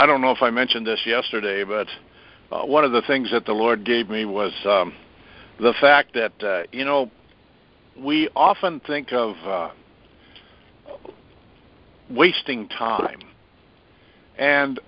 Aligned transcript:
I 0.00 0.06
don't 0.06 0.22
know 0.22 0.30
if 0.30 0.40
I 0.40 0.48
mentioned 0.48 0.86
this 0.86 1.02
yesterday, 1.04 1.62
but 1.62 1.86
uh, 2.50 2.64
one 2.64 2.84
of 2.84 2.92
the 2.92 3.02
things 3.02 3.30
that 3.32 3.44
the 3.44 3.52
Lord 3.52 3.84
gave 3.84 4.08
me 4.08 4.24
was 4.24 4.50
um, 4.64 4.94
the 5.58 5.74
fact 5.78 6.14
that 6.14 6.32
uh, 6.42 6.62
you 6.72 6.86
know 6.86 7.10
we 7.98 8.30
often 8.34 8.80
think 8.80 9.12
of 9.12 9.36
uh, 9.44 9.70
wasting 12.08 12.66
time, 12.68 13.18
and 14.38 14.80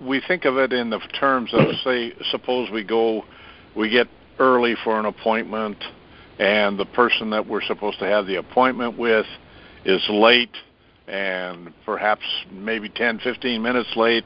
we 0.00 0.22
think 0.28 0.44
of 0.44 0.58
it 0.58 0.72
in 0.72 0.90
the 0.90 1.00
terms 1.18 1.50
of 1.52 1.74
say, 1.82 2.12
suppose 2.30 2.70
we 2.70 2.84
go, 2.84 3.24
we 3.74 3.90
get 3.90 4.06
early 4.38 4.76
for 4.84 5.00
an 5.00 5.06
appointment, 5.06 5.82
and 6.38 6.78
the 6.78 6.86
person 6.86 7.30
that 7.30 7.44
we're 7.48 7.64
supposed 7.64 7.98
to 7.98 8.04
have 8.04 8.26
the 8.26 8.36
appointment 8.36 8.96
with 8.96 9.26
is 9.84 10.00
late 10.08 10.54
and 11.06 11.72
perhaps 11.84 12.22
maybe 12.50 12.88
10, 12.88 13.20
15 13.20 13.62
minutes 13.62 13.90
late, 13.96 14.24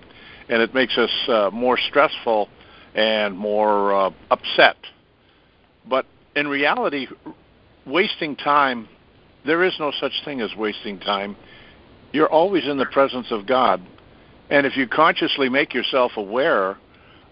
and 0.48 0.62
it 0.62 0.74
makes 0.74 0.96
us 0.96 1.10
uh, 1.28 1.50
more 1.52 1.76
stressful 1.76 2.48
and 2.94 3.36
more 3.36 3.92
uh, 3.92 4.10
upset. 4.30 4.76
But 5.88 6.06
in 6.36 6.48
reality, 6.48 7.06
wasting 7.86 8.36
time, 8.36 8.88
there 9.44 9.64
is 9.64 9.74
no 9.78 9.92
such 10.00 10.12
thing 10.24 10.40
as 10.40 10.54
wasting 10.56 10.98
time. 11.00 11.36
You're 12.12 12.28
always 12.28 12.64
in 12.66 12.78
the 12.78 12.86
presence 12.86 13.26
of 13.30 13.46
God. 13.46 13.82
And 14.50 14.66
if 14.66 14.76
you 14.76 14.86
consciously 14.86 15.48
make 15.48 15.74
yourself 15.74 16.12
aware 16.16 16.78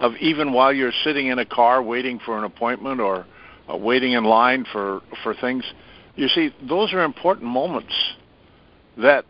of 0.00 0.14
even 0.20 0.52
while 0.52 0.72
you're 0.72 0.92
sitting 1.04 1.28
in 1.28 1.38
a 1.38 1.46
car 1.46 1.82
waiting 1.82 2.20
for 2.24 2.36
an 2.36 2.44
appointment 2.44 3.00
or 3.00 3.26
uh, 3.70 3.76
waiting 3.76 4.12
in 4.12 4.24
line 4.24 4.66
for, 4.70 5.00
for 5.22 5.34
things, 5.34 5.64
you 6.14 6.28
see, 6.28 6.54
those 6.66 6.92
are 6.92 7.02
important 7.02 7.46
moments 7.46 7.94
that 8.98 9.24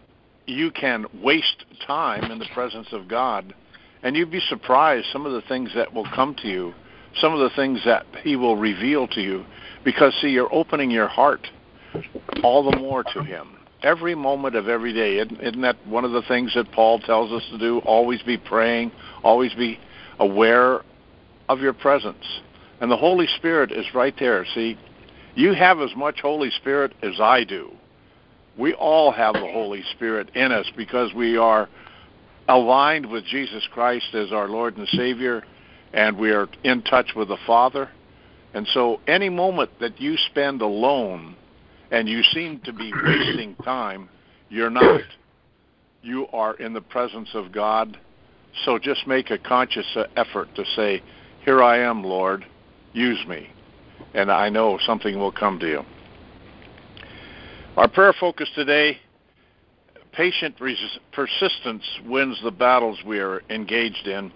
you 0.47 0.71
can 0.71 1.07
waste 1.23 1.65
time 1.87 2.31
in 2.31 2.39
the 2.39 2.49
presence 2.55 2.89
of 2.93 3.09
God, 3.09 3.55
and 4.03 4.17
you'd 4.17 4.31
be 4.31 4.41
surprised 4.41 5.07
some 5.13 5.27
of 5.27 5.33
the 5.33 5.43
things 5.43 5.71
that 5.75 5.93
will 5.93 6.07
come 6.15 6.35
to 6.37 6.49
you, 6.49 6.75
some 7.21 7.33
of 7.33 7.41
the 7.41 7.55
things 7.57 7.81
that 7.85 8.07
He 8.23 8.37
will 8.37 8.57
reveal 8.57 9.09
to 9.09 9.21
you, 9.21 9.45
because 9.85 10.15
see, 10.21 10.29
you're 10.29 10.53
opening 10.53 10.91
your 10.91 11.09
heart 11.09 11.47
all 12.43 12.69
the 12.71 12.77
more 12.77 13.03
to 13.03 13.23
Him. 13.23 13.57
Every 13.83 14.15
moment 14.15 14.57
of 14.57 14.69
every 14.69 14.93
day. 14.93 15.19
Isn't 15.19 15.61
that 15.61 15.77
one 15.87 16.05
of 16.05 16.13
the 16.13 16.23
things 16.23 16.53
that 16.55 16.73
Paul 16.73 16.99
tells 17.01 17.31
us 17.31 17.47
to 17.51 17.59
do? 17.59 17.79
Always 17.81 18.23
be 18.23 18.37
praying, 18.37 18.91
always 19.23 19.55
be 19.55 19.79
aware 20.19 20.81
of 21.49 21.61
your 21.61 21.73
presence. 21.73 22.25
And 22.81 22.91
the 22.91 22.97
Holy 22.97 23.27
Spirit 23.37 23.71
is 23.71 23.87
right 23.95 24.15
there. 24.19 24.45
See, 24.55 24.77
you 25.35 25.55
have 25.55 25.81
as 25.81 25.91
much 25.95 26.21
Holy 26.21 26.51
Spirit 26.51 26.95
as 27.03 27.21
I 27.21 27.45
do 27.45 27.77
we 28.59 28.73
all 28.75 29.13
have 29.13 29.35
the 29.35 29.41
Holy 29.41 29.83
Spirit 29.95 30.31
in 30.35 30.53
us 30.53 30.67
because 30.77 31.13
we 31.15 31.37
are 31.37 31.69
aligned 32.49 33.07
with 33.07 33.25
Jesus 33.25 33.67
Christ 33.73 34.15
as 34.15 34.33
our 34.33 34.49
Lord 34.49 34.77
and 34.77 34.89
Savior, 34.89 35.45
and 35.93 36.17
we 36.17 36.31
are 36.31 36.49
in 36.65 36.83
touch 36.83 37.13
with 37.15 37.29
the 37.29 37.37
Father. 37.47 37.91
And 38.55 38.67
so, 38.73 39.01
any 39.07 39.29
moment 39.29 39.71
that 39.81 40.01
you 40.01 40.17
spend 40.31 40.63
alone 40.63 41.37
and 41.91 42.09
you 42.09 42.23
seem 42.23 42.61
to 42.65 42.73
be 42.73 42.93
wasting 43.05 43.55
time, 43.57 44.09
you're 44.49 44.71
not. 44.71 45.03
You 46.03 46.29
are 46.29 46.55
in 46.55 46.73
the 46.73 46.81
presence 46.81 47.31
of 47.35 47.53
God. 47.53 47.99
So, 48.65 48.79
just 48.79 49.07
make 49.07 49.31
a 49.31 49.39
conscious 49.39 49.97
effort 50.17 50.49
to 50.55 50.65
say, 50.77 51.03
Here 51.45 51.63
I 51.63 51.81
am, 51.81 52.03
Lord, 52.03 52.47
use 52.93 53.27
me. 53.27 53.51
And 54.15 54.31
I 54.31 54.49
know 54.49 54.79
something 54.87 55.19
will 55.19 55.33
come 55.33 55.59
to 55.59 55.67
you. 55.67 55.85
Our 57.77 57.89
prayer 57.89 58.15
focus 58.19 58.49
today 58.55 58.99
patient 60.13 60.55
res- 60.61 60.99
persistence 61.13 61.85
wins 62.07 62.41
the 62.43 62.51
battles 62.51 62.99
we 63.05 63.19
are 63.19 63.43
engaged 63.51 64.07
in. 64.07 64.33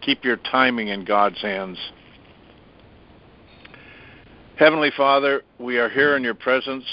Keep 0.00 0.24
your 0.24 0.38
timing 0.38 0.88
in 0.88 1.04
God's 1.04 1.40
hands. 1.42 1.76
Heavenly 4.56 4.90
Father, 4.96 5.42
we 5.58 5.76
are 5.76 5.90
here 5.90 6.16
in 6.16 6.22
your 6.22 6.34
presence. 6.34 6.86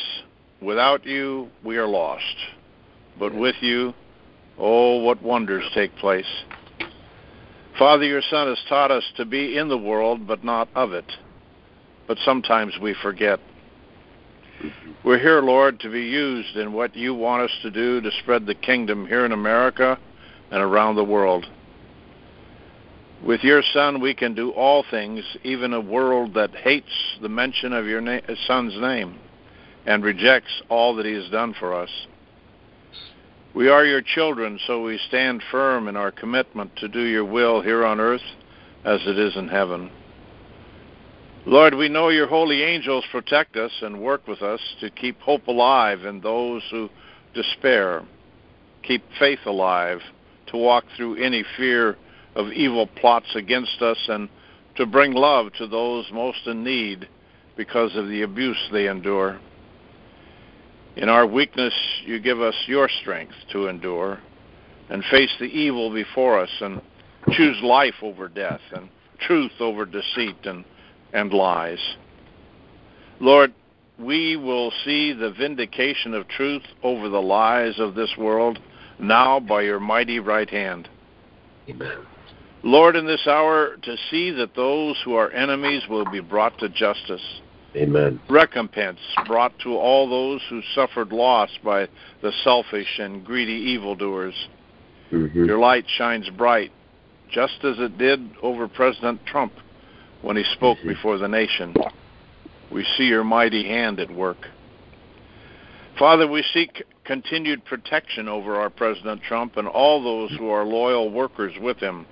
Without 0.61 1.05
you, 1.05 1.47
we 1.63 1.77
are 1.77 1.87
lost. 1.87 2.35
But 3.17 3.33
with 3.33 3.55
you, 3.61 3.93
oh, 4.57 4.97
what 4.97 5.23
wonders 5.23 5.63
take 5.73 5.95
place. 5.95 6.43
Father, 7.79 8.03
your 8.03 8.21
Son 8.29 8.47
has 8.47 8.59
taught 8.67 8.91
us 8.91 9.05
to 9.15 9.23
be 9.23 9.57
in 9.57 9.69
the 9.69 9.77
world, 9.77 10.27
but 10.27 10.43
not 10.43 10.67
of 10.75 10.91
it. 10.91 11.09
But 12.09 12.17
sometimes 12.25 12.73
we 12.81 12.93
forget. 13.01 13.39
We're 15.03 15.19
here, 15.19 15.41
Lord, 15.41 15.79
to 15.79 15.89
be 15.89 16.03
used 16.03 16.55
in 16.55 16.73
what 16.73 16.95
you 16.95 17.15
want 17.15 17.43
us 17.43 17.57
to 17.63 17.71
do 17.71 18.01
to 18.01 18.11
spread 18.21 18.45
the 18.45 18.55
kingdom 18.55 19.07
here 19.07 19.25
in 19.25 19.31
America 19.31 19.97
and 20.51 20.61
around 20.61 20.95
the 20.95 21.03
world. 21.03 21.45
With 23.25 23.43
your 23.43 23.61
Son, 23.73 24.01
we 24.01 24.13
can 24.13 24.33
do 24.33 24.51
all 24.51 24.83
things, 24.89 25.23
even 25.43 25.73
a 25.73 25.81
world 25.81 26.33
that 26.33 26.55
hates 26.55 26.91
the 27.21 27.29
mention 27.29 27.73
of 27.73 27.85
your 27.85 28.01
na- 28.01 28.21
Son's 28.47 28.79
name 28.79 29.19
and 29.85 30.03
rejects 30.03 30.61
all 30.69 30.95
that 30.95 31.05
he 31.05 31.13
has 31.13 31.29
done 31.29 31.55
for 31.59 31.73
us. 31.73 31.89
We 33.53 33.69
are 33.69 33.85
your 33.85 34.01
children, 34.01 34.59
so 34.65 34.83
we 34.83 34.99
stand 35.07 35.43
firm 35.51 35.87
in 35.87 35.95
our 35.95 36.11
commitment 36.11 36.75
to 36.77 36.87
do 36.87 37.01
your 37.01 37.25
will 37.25 37.61
here 37.61 37.85
on 37.85 37.99
earth 37.99 38.21
as 38.85 39.01
it 39.05 39.19
is 39.19 39.35
in 39.35 39.47
heaven. 39.47 39.91
Lord, 41.45 41.73
we 41.73 41.89
know 41.89 42.09
your 42.09 42.27
holy 42.27 42.61
angels 42.61 43.03
protect 43.11 43.55
us 43.55 43.71
and 43.81 43.99
work 43.99 44.27
with 44.27 44.43
us 44.43 44.61
to 44.79 44.91
keep 44.91 45.19
hope 45.21 45.47
alive 45.47 46.05
in 46.05 46.21
those 46.21 46.61
who 46.69 46.87
despair, 47.33 48.03
keep 48.83 49.03
faith 49.17 49.39
alive, 49.47 50.01
to 50.47 50.57
walk 50.57 50.85
through 50.95 51.15
any 51.15 51.43
fear 51.57 51.97
of 52.35 52.51
evil 52.51 52.85
plots 52.85 53.33
against 53.33 53.81
us, 53.81 53.97
and 54.07 54.29
to 54.75 54.85
bring 54.85 55.13
love 55.13 55.51
to 55.53 55.65
those 55.65 56.05
most 56.13 56.45
in 56.45 56.63
need 56.63 57.09
because 57.57 57.95
of 57.95 58.07
the 58.07 58.21
abuse 58.21 58.69
they 58.71 58.87
endure. 58.87 59.39
In 60.95 61.09
our 61.09 61.25
weakness, 61.25 61.73
you 62.05 62.19
give 62.19 62.39
us 62.39 62.55
your 62.67 62.87
strength 63.01 63.35
to 63.51 63.67
endure 63.67 64.19
and 64.89 65.03
face 65.05 65.31
the 65.39 65.45
evil 65.45 65.91
before 65.91 66.39
us 66.39 66.51
and 66.61 66.81
choose 67.31 67.57
life 67.63 67.95
over 68.03 68.27
death 68.27 68.61
and 68.73 68.89
truth 69.19 69.53
over 69.59 69.85
deceit 69.85 70.35
and 70.43 70.65
and 71.13 71.33
lies. 71.33 71.79
Lord, 73.19 73.53
we 73.99 74.35
will 74.35 74.71
see 74.83 75.13
the 75.13 75.31
vindication 75.31 76.13
of 76.13 76.27
truth 76.27 76.63
over 76.83 77.07
the 77.09 77.21
lies 77.21 77.79
of 77.79 77.95
this 77.95 78.11
world 78.17 78.59
now 78.99 79.39
by 79.39 79.61
your 79.61 79.79
mighty 79.79 80.19
right 80.19 80.49
hand. 80.49 80.89
Amen. 81.69 81.99
Lord, 82.63 82.95
in 82.95 83.05
this 83.05 83.25
hour, 83.27 83.77
to 83.81 83.95
see 84.09 84.31
that 84.31 84.55
those 84.55 84.99
who 85.03 85.15
are 85.15 85.31
enemies 85.31 85.83
will 85.89 86.09
be 86.09 86.19
brought 86.19 86.57
to 86.59 86.69
justice. 86.69 87.41
Amen. 87.75 88.19
Recompense 88.29 88.99
brought 89.25 89.57
to 89.59 89.75
all 89.77 90.09
those 90.09 90.41
who 90.49 90.61
suffered 90.75 91.11
loss 91.11 91.49
by 91.63 91.87
the 92.21 92.31
selfish 92.43 92.99
and 92.99 93.25
greedy 93.25 93.71
evildoers. 93.71 94.35
Mm-hmm. 95.11 95.45
Your 95.45 95.57
light 95.57 95.85
shines 95.97 96.29
bright, 96.37 96.71
just 97.31 97.63
as 97.63 97.75
it 97.79 97.97
did 97.97 98.29
over 98.41 98.67
President 98.67 99.25
Trump 99.25 99.53
when 100.21 100.37
he 100.37 100.43
spoke 100.53 100.77
mm-hmm. 100.79 100.89
before 100.89 101.17
the 101.17 101.27
nation. 101.27 101.75
We 102.71 102.85
see 102.97 103.03
your 103.03 103.23
mighty 103.23 103.67
hand 103.67 103.99
at 103.99 104.11
work. 104.11 104.47
Father, 105.99 106.27
we 106.27 106.43
seek 106.53 106.83
continued 107.03 107.65
protection 107.65 108.27
over 108.27 108.55
our 108.55 108.69
President 108.69 109.21
Trump 109.23 109.57
and 109.57 109.67
all 109.67 110.01
those 110.01 110.31
who 110.37 110.49
are 110.49 110.63
loyal 110.65 111.11
workers 111.11 111.53
with 111.59 111.77
him. 111.77 112.05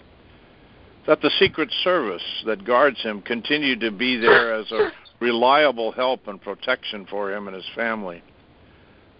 That 1.07 1.21
the 1.21 1.31
Secret 1.39 1.71
Service 1.83 2.43
that 2.45 2.65
guards 2.65 3.01
him 3.01 3.21
continue 3.21 3.79
to 3.79 3.91
be 3.91 4.17
there 4.17 4.53
as 4.53 4.71
a 4.71 4.91
reliable 5.19 5.91
help 5.91 6.27
and 6.27 6.41
protection 6.41 7.07
for 7.09 7.31
him 7.31 7.47
and 7.47 7.55
his 7.55 7.65
family. 7.75 8.21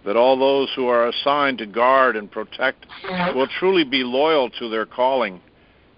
That 0.04 0.16
all 0.16 0.38
those 0.38 0.68
who 0.76 0.86
are 0.86 1.08
assigned 1.08 1.58
to 1.58 1.66
guard 1.66 2.16
and 2.16 2.30
protect 2.30 2.86
will 3.34 3.48
truly 3.58 3.84
be 3.84 4.02
loyal 4.02 4.50
to 4.50 4.68
their 4.68 4.86
calling 4.86 5.40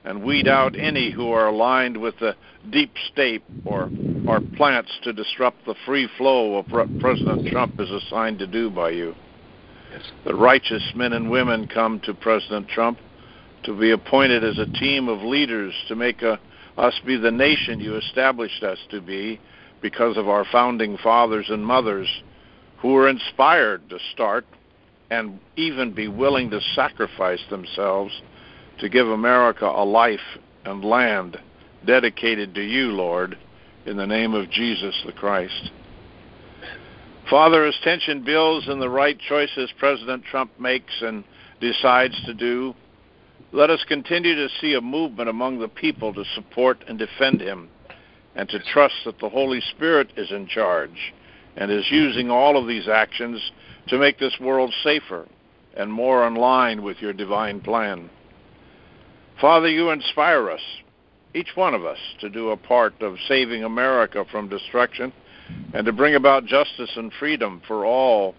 and 0.04 0.24
weed 0.24 0.48
out 0.48 0.74
any 0.78 1.10
who 1.10 1.30
are 1.30 1.48
aligned 1.48 1.96
with 1.96 2.18
the 2.18 2.34
deep 2.70 2.92
state 3.12 3.42
or 3.64 3.90
or 4.26 4.40
plants 4.56 4.90
to 5.02 5.12
disrupt 5.12 5.64
the 5.66 5.74
free 5.84 6.08
flow 6.16 6.56
of 6.56 6.66
what 6.70 6.88
President 7.00 7.44
Trump 7.48 7.72
is 7.80 7.90
assigned 7.90 8.38
to 8.38 8.46
do 8.46 8.70
by 8.70 8.90
you. 8.90 9.14
The 10.24 10.34
righteous 10.34 10.82
men 10.94 11.12
and 11.12 11.30
women 11.30 11.66
come 11.66 12.00
to 12.04 12.14
President 12.14 12.68
Trump 12.68 12.98
to 13.64 13.78
be 13.78 13.90
appointed 13.90 14.44
as 14.44 14.58
a 14.58 14.78
team 14.78 15.08
of 15.08 15.22
leaders 15.22 15.74
to 15.88 15.96
make 15.96 16.22
a, 16.22 16.38
us 16.76 16.98
be 17.04 17.16
the 17.16 17.30
nation 17.30 17.80
you 17.80 17.96
established 17.96 18.62
us 18.62 18.78
to 18.90 19.00
be 19.00 19.40
because 19.80 20.16
of 20.16 20.28
our 20.28 20.44
founding 20.50 20.96
fathers 20.98 21.46
and 21.48 21.64
mothers 21.64 22.08
who 22.78 22.92
were 22.92 23.08
inspired 23.08 23.88
to 23.90 23.98
start 24.12 24.44
and 25.10 25.38
even 25.56 25.92
be 25.92 26.08
willing 26.08 26.50
to 26.50 26.60
sacrifice 26.74 27.42
themselves 27.50 28.12
to 28.78 28.88
give 28.88 29.08
America 29.08 29.66
a 29.66 29.84
life 29.84 30.20
and 30.64 30.84
land 30.84 31.38
dedicated 31.86 32.54
to 32.54 32.62
you, 32.62 32.92
Lord, 32.92 33.36
in 33.86 33.96
the 33.96 34.06
name 34.06 34.34
of 34.34 34.50
Jesus 34.50 34.94
the 35.04 35.12
Christ. 35.12 35.70
Father, 37.28 37.64
as 37.64 37.74
tension 37.82 38.24
builds 38.24 38.68
and 38.68 38.80
the 38.80 38.90
right 38.90 39.18
choices 39.28 39.72
President 39.78 40.24
Trump 40.24 40.50
makes 40.58 40.92
and 41.00 41.24
decides 41.60 42.20
to 42.26 42.34
do, 42.34 42.74
Let 43.52 43.70
us 43.70 43.84
continue 43.86 44.34
to 44.34 44.48
see 44.60 44.74
a 44.74 44.80
movement 44.80 45.28
among 45.28 45.58
the 45.58 45.68
people 45.68 46.12
to 46.14 46.24
support 46.34 46.84
and 46.88 46.98
defend 46.98 47.40
him, 47.40 47.68
and 48.34 48.48
to 48.48 48.58
trust 48.72 48.94
that 49.04 49.18
the 49.18 49.28
Holy 49.28 49.60
Spirit 49.60 50.12
is 50.16 50.30
in 50.30 50.46
charge 50.46 51.12
and 51.56 51.70
is 51.70 51.90
using 51.90 52.30
all 52.30 52.56
of 52.56 52.66
these 52.66 52.88
actions 52.88 53.52
to 53.88 53.98
make 53.98 54.18
this 54.18 54.38
world 54.40 54.72
safer 54.82 55.26
and 55.76 55.92
more 55.92 56.26
in 56.26 56.34
line 56.34 56.82
with 56.82 56.98
your 57.00 57.12
divine 57.12 57.60
plan. 57.60 58.10
Father, 59.40 59.68
you 59.68 59.90
inspire 59.90 60.50
us, 60.50 60.60
each 61.34 61.50
one 61.54 61.74
of 61.74 61.84
us, 61.84 61.98
to 62.20 62.28
do 62.28 62.50
a 62.50 62.56
part 62.56 63.00
of 63.00 63.16
saving 63.26 63.64
America 63.64 64.24
from 64.30 64.48
destruction 64.48 65.12
and 65.74 65.86
to 65.86 65.92
bring 65.92 66.14
about 66.14 66.46
justice 66.46 66.90
and 66.96 67.12
freedom 67.18 67.60
for 67.66 67.84
all 67.84 68.34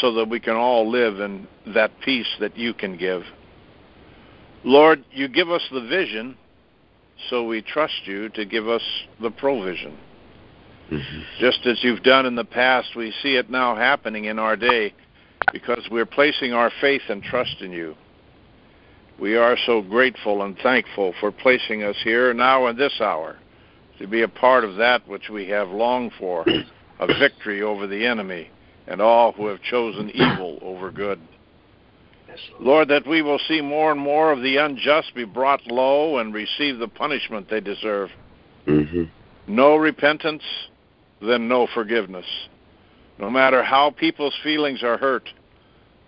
so 0.00 0.12
that 0.14 0.28
we 0.28 0.40
can 0.40 0.54
all 0.54 0.90
live 0.90 1.20
in 1.20 1.46
that 1.74 1.90
peace 2.00 2.28
that 2.40 2.56
you 2.56 2.72
can 2.72 2.96
give. 2.96 3.22
Lord, 4.64 5.04
you 5.10 5.28
give 5.28 5.50
us 5.50 5.62
the 5.72 5.80
vision, 5.80 6.36
so 7.28 7.46
we 7.46 7.62
trust 7.62 8.06
you 8.06 8.28
to 8.30 8.44
give 8.44 8.68
us 8.68 8.82
the 9.20 9.30
provision. 9.30 9.98
Mm-hmm. 10.90 11.20
Just 11.40 11.66
as 11.66 11.82
you've 11.82 12.02
done 12.02 12.26
in 12.26 12.36
the 12.36 12.44
past, 12.44 12.94
we 12.96 13.12
see 13.22 13.36
it 13.36 13.50
now 13.50 13.74
happening 13.74 14.26
in 14.26 14.38
our 14.38 14.56
day 14.56 14.94
because 15.52 15.88
we're 15.90 16.06
placing 16.06 16.52
our 16.52 16.70
faith 16.80 17.02
and 17.08 17.22
trust 17.22 17.60
in 17.60 17.72
you. 17.72 17.96
We 19.18 19.36
are 19.36 19.56
so 19.66 19.82
grateful 19.82 20.42
and 20.42 20.56
thankful 20.58 21.14
for 21.20 21.30
placing 21.30 21.82
us 21.82 21.96
here 22.02 22.34
now 22.34 22.66
in 22.66 22.76
this 22.76 23.00
hour 23.00 23.36
to 23.98 24.06
be 24.06 24.22
a 24.22 24.28
part 24.28 24.64
of 24.64 24.76
that 24.76 25.06
which 25.06 25.28
we 25.28 25.48
have 25.48 25.68
longed 25.68 26.12
for 26.18 26.44
a 26.98 27.06
victory 27.06 27.62
over 27.62 27.86
the 27.86 28.06
enemy 28.06 28.50
and 28.86 29.00
all 29.00 29.32
who 29.32 29.46
have 29.46 29.62
chosen 29.62 30.10
evil 30.10 30.58
over 30.62 30.90
good. 30.90 31.20
Lord, 32.58 32.88
that 32.88 33.06
we 33.06 33.22
will 33.22 33.38
see 33.46 33.60
more 33.60 33.92
and 33.92 34.00
more 34.00 34.32
of 34.32 34.42
the 34.42 34.56
unjust 34.56 35.14
be 35.14 35.24
brought 35.24 35.66
low 35.66 36.18
and 36.18 36.32
receive 36.32 36.78
the 36.78 36.88
punishment 36.88 37.48
they 37.50 37.60
deserve. 37.60 38.10
Mm-hmm. 38.66 39.04
No 39.46 39.76
repentance, 39.76 40.42
then 41.20 41.48
no 41.48 41.66
forgiveness. 41.74 42.26
No 43.18 43.30
matter 43.30 43.62
how 43.62 43.90
people's 43.90 44.34
feelings 44.42 44.82
are 44.82 44.96
hurt, 44.96 45.28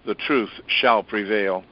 the 0.06 0.14
truth 0.14 0.50
shall 0.66 1.02
prevail. 1.02 1.64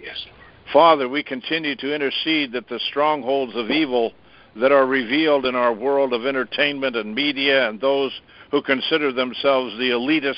Yes. 0.00 0.24
Father, 0.72 1.08
we 1.08 1.22
continue 1.22 1.74
to 1.76 1.94
intercede 1.94 2.52
that 2.52 2.68
the 2.68 2.78
strongholds 2.88 3.56
of 3.56 3.70
evil 3.70 4.12
that 4.56 4.70
are 4.70 4.86
revealed 4.86 5.44
in 5.46 5.54
our 5.54 5.72
world 5.72 6.12
of 6.12 6.26
entertainment 6.26 6.96
and 6.96 7.14
media 7.14 7.68
and 7.68 7.80
those 7.80 8.12
who 8.50 8.62
consider 8.62 9.12
themselves 9.12 9.76
the 9.78 9.90
elitists 9.90 10.36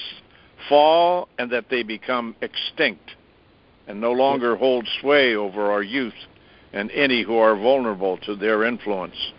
fall 0.69 1.29
and 1.38 1.50
that 1.50 1.69
they 1.70 1.82
become 1.82 2.34
extinct 2.40 3.11
and 3.87 4.00
no 4.00 4.12
longer 4.12 4.56
hold 4.56 4.88
sway 5.00 5.34
over 5.34 5.70
our 5.70 5.82
youth 5.82 6.14
and 6.73 6.90
any 6.93 7.23
who 7.23 7.37
are 7.37 7.56
vulnerable 7.56 8.17
to 8.19 8.34
their 8.34 8.64
influence. 8.64 9.32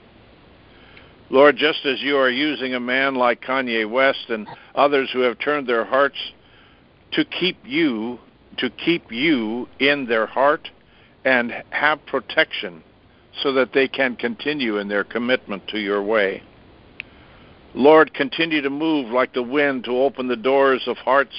Lord, 1.30 1.56
just 1.57 1.86
as 1.86 2.01
you 2.01 2.18
are 2.18 2.30
using 2.30 2.75
a 2.75 2.80
man 2.80 3.16
like 3.16 3.42
Kanye 3.42 3.90
West 3.90 4.30
and 4.30 4.48
others 4.75 5.10
who 5.12 5.22
have 5.22 5.40
turned 5.40 5.66
their 5.66 5.86
hearts 5.86 6.18
to 7.13 7.25
keep 7.25 7.57
you, 7.63 8.19
to 8.57 8.69
keep 8.69 9.12
you 9.12 9.68
in 9.80 10.06
their 10.06 10.28
heart 10.28 10.69
and 11.25 11.63
have 11.69 12.05
protection 12.05 12.83
so 13.41 13.53
that 13.53 13.73
they 13.73 13.87
can 13.87 14.15
continue 14.15 14.77
in 14.77 14.87
their 14.87 15.03
commitment 15.03 15.67
to 15.69 15.79
your 15.79 16.03
way. 16.03 16.43
Lord, 17.73 18.13
continue 18.13 18.61
to 18.61 18.69
move 18.69 19.09
like 19.11 19.33
the 19.33 19.41
wind 19.41 19.85
to 19.85 19.91
open 19.91 20.27
the 20.27 20.35
doors 20.35 20.83
of 20.87 20.97
hearts 20.97 21.35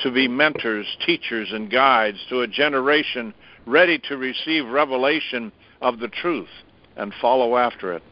to 0.00 0.10
be 0.10 0.28
mentors, 0.28 0.86
teachers, 1.04 1.48
and 1.52 1.70
guides 1.70 2.18
to 2.28 2.40
a 2.40 2.46
generation 2.46 3.34
ready 3.66 3.98
to 3.98 4.16
receive 4.16 4.66
revelation 4.66 5.52
of 5.82 5.98
the 5.98 6.08
truth 6.08 6.48
and 6.96 7.12
follow 7.20 7.56
after 7.56 7.92
it. 7.92 8.02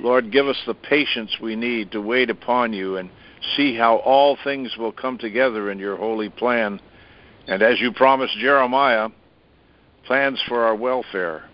Lord, 0.00 0.32
give 0.32 0.48
us 0.48 0.60
the 0.66 0.74
patience 0.74 1.36
we 1.40 1.54
need 1.54 1.92
to 1.92 2.00
wait 2.00 2.30
upon 2.30 2.72
you 2.72 2.96
and 2.96 3.10
see 3.56 3.76
how 3.76 3.96
all 3.98 4.36
things 4.42 4.76
will 4.76 4.92
come 4.92 5.18
together 5.18 5.70
in 5.70 5.78
your 5.78 5.96
holy 5.96 6.30
plan. 6.30 6.80
And 7.46 7.62
as 7.62 7.80
you 7.80 7.92
promised 7.92 8.36
Jeremiah, 8.38 9.10
plans 10.08 10.42
for 10.48 10.64
our 10.64 10.74
welfare 10.74 11.44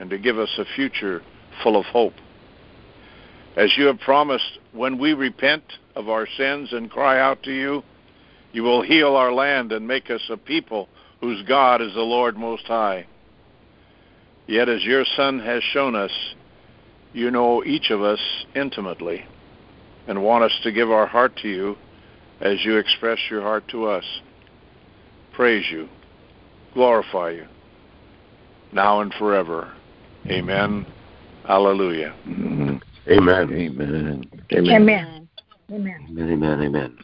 and 0.00 0.10
to 0.10 0.18
give 0.18 0.36
us 0.36 0.50
a 0.58 0.64
future 0.74 1.22
full 1.62 1.76
of 1.76 1.86
hope. 1.86 2.14
As 3.56 3.72
you 3.78 3.86
have 3.86 4.00
promised, 4.00 4.58
when 4.72 4.98
we 4.98 5.14
repent 5.14 5.62
of 5.94 6.08
our 6.08 6.26
sins 6.36 6.72
and 6.72 6.90
cry 6.90 7.20
out 7.20 7.44
to 7.44 7.52
you, 7.52 7.84
you 8.52 8.64
will 8.64 8.82
heal 8.82 9.14
our 9.14 9.32
land 9.32 9.70
and 9.70 9.86
make 9.86 10.10
us 10.10 10.22
a 10.28 10.36
people 10.36 10.88
whose 11.20 11.46
God 11.46 11.80
is 11.80 11.94
the 11.94 12.00
Lord 12.00 12.36
Most 12.36 12.64
High. 12.64 13.06
Yet, 14.48 14.68
as 14.68 14.82
your 14.82 15.04
Son 15.16 15.38
has 15.38 15.62
shown 15.62 15.94
us, 15.94 16.10
you 17.12 17.30
know 17.30 17.62
each 17.64 17.90
of 17.90 18.02
us 18.02 18.20
intimately 18.56 19.24
and 20.08 20.24
want 20.24 20.42
us 20.42 20.58
to 20.64 20.72
give 20.72 20.90
our 20.90 21.06
heart 21.06 21.36
to 21.42 21.48
you 21.48 21.76
as 22.40 22.64
you 22.64 22.76
express 22.76 23.18
your 23.30 23.42
heart 23.42 23.68
to 23.68 23.86
us. 23.86 24.04
Praise 25.32 25.66
you, 25.70 25.88
glorify 26.74 27.30
you, 27.30 27.46
now 28.72 29.00
and 29.00 29.12
forever. 29.14 29.72
Amen. 30.26 30.86
Hallelujah. 31.46 32.14
Amen. 32.26 32.80
Amen. 33.08 33.52
Amen. 33.52 34.30
Amen. 34.52 35.28
Amen. 35.72 36.08
Amen. 36.18 36.62
Amen. 36.62 36.98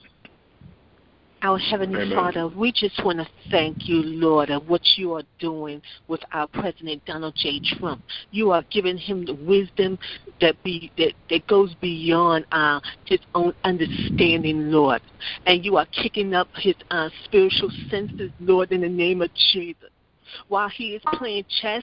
Our 1.42 1.58
Heavenly 1.58 2.02
Amen. 2.02 2.16
Father, 2.16 2.48
we 2.48 2.72
just 2.72 3.04
want 3.04 3.18
to 3.18 3.28
thank 3.50 3.88
you, 3.88 4.02
Lord, 4.02 4.50
of 4.50 4.68
what 4.68 4.80
you 4.96 5.12
are 5.14 5.22
doing 5.38 5.82
with 6.08 6.20
our 6.32 6.48
President 6.48 7.04
Donald 7.04 7.34
J. 7.36 7.60
Trump. 7.78 8.02
You 8.30 8.50
are 8.52 8.64
giving 8.72 8.96
him 8.96 9.24
the 9.24 9.34
wisdom 9.34 9.98
that 10.40 10.60
be 10.64 10.90
that, 10.96 11.12
that 11.30 11.46
goes 11.46 11.74
beyond 11.80 12.46
uh, 12.52 12.80
his 13.04 13.20
own 13.34 13.52
understanding, 13.64 14.70
Lord. 14.70 15.02
And 15.46 15.64
you 15.64 15.76
are 15.76 15.86
kicking 15.86 16.34
up 16.34 16.48
his 16.56 16.74
uh, 16.90 17.10
spiritual 17.24 17.70
senses, 17.90 18.32
Lord, 18.40 18.72
in 18.72 18.80
the 18.80 18.88
name 18.88 19.22
of 19.22 19.30
Jesus. 19.52 19.90
While 20.48 20.68
he 20.68 20.94
is 20.94 21.02
playing 21.14 21.44
chess, 21.60 21.82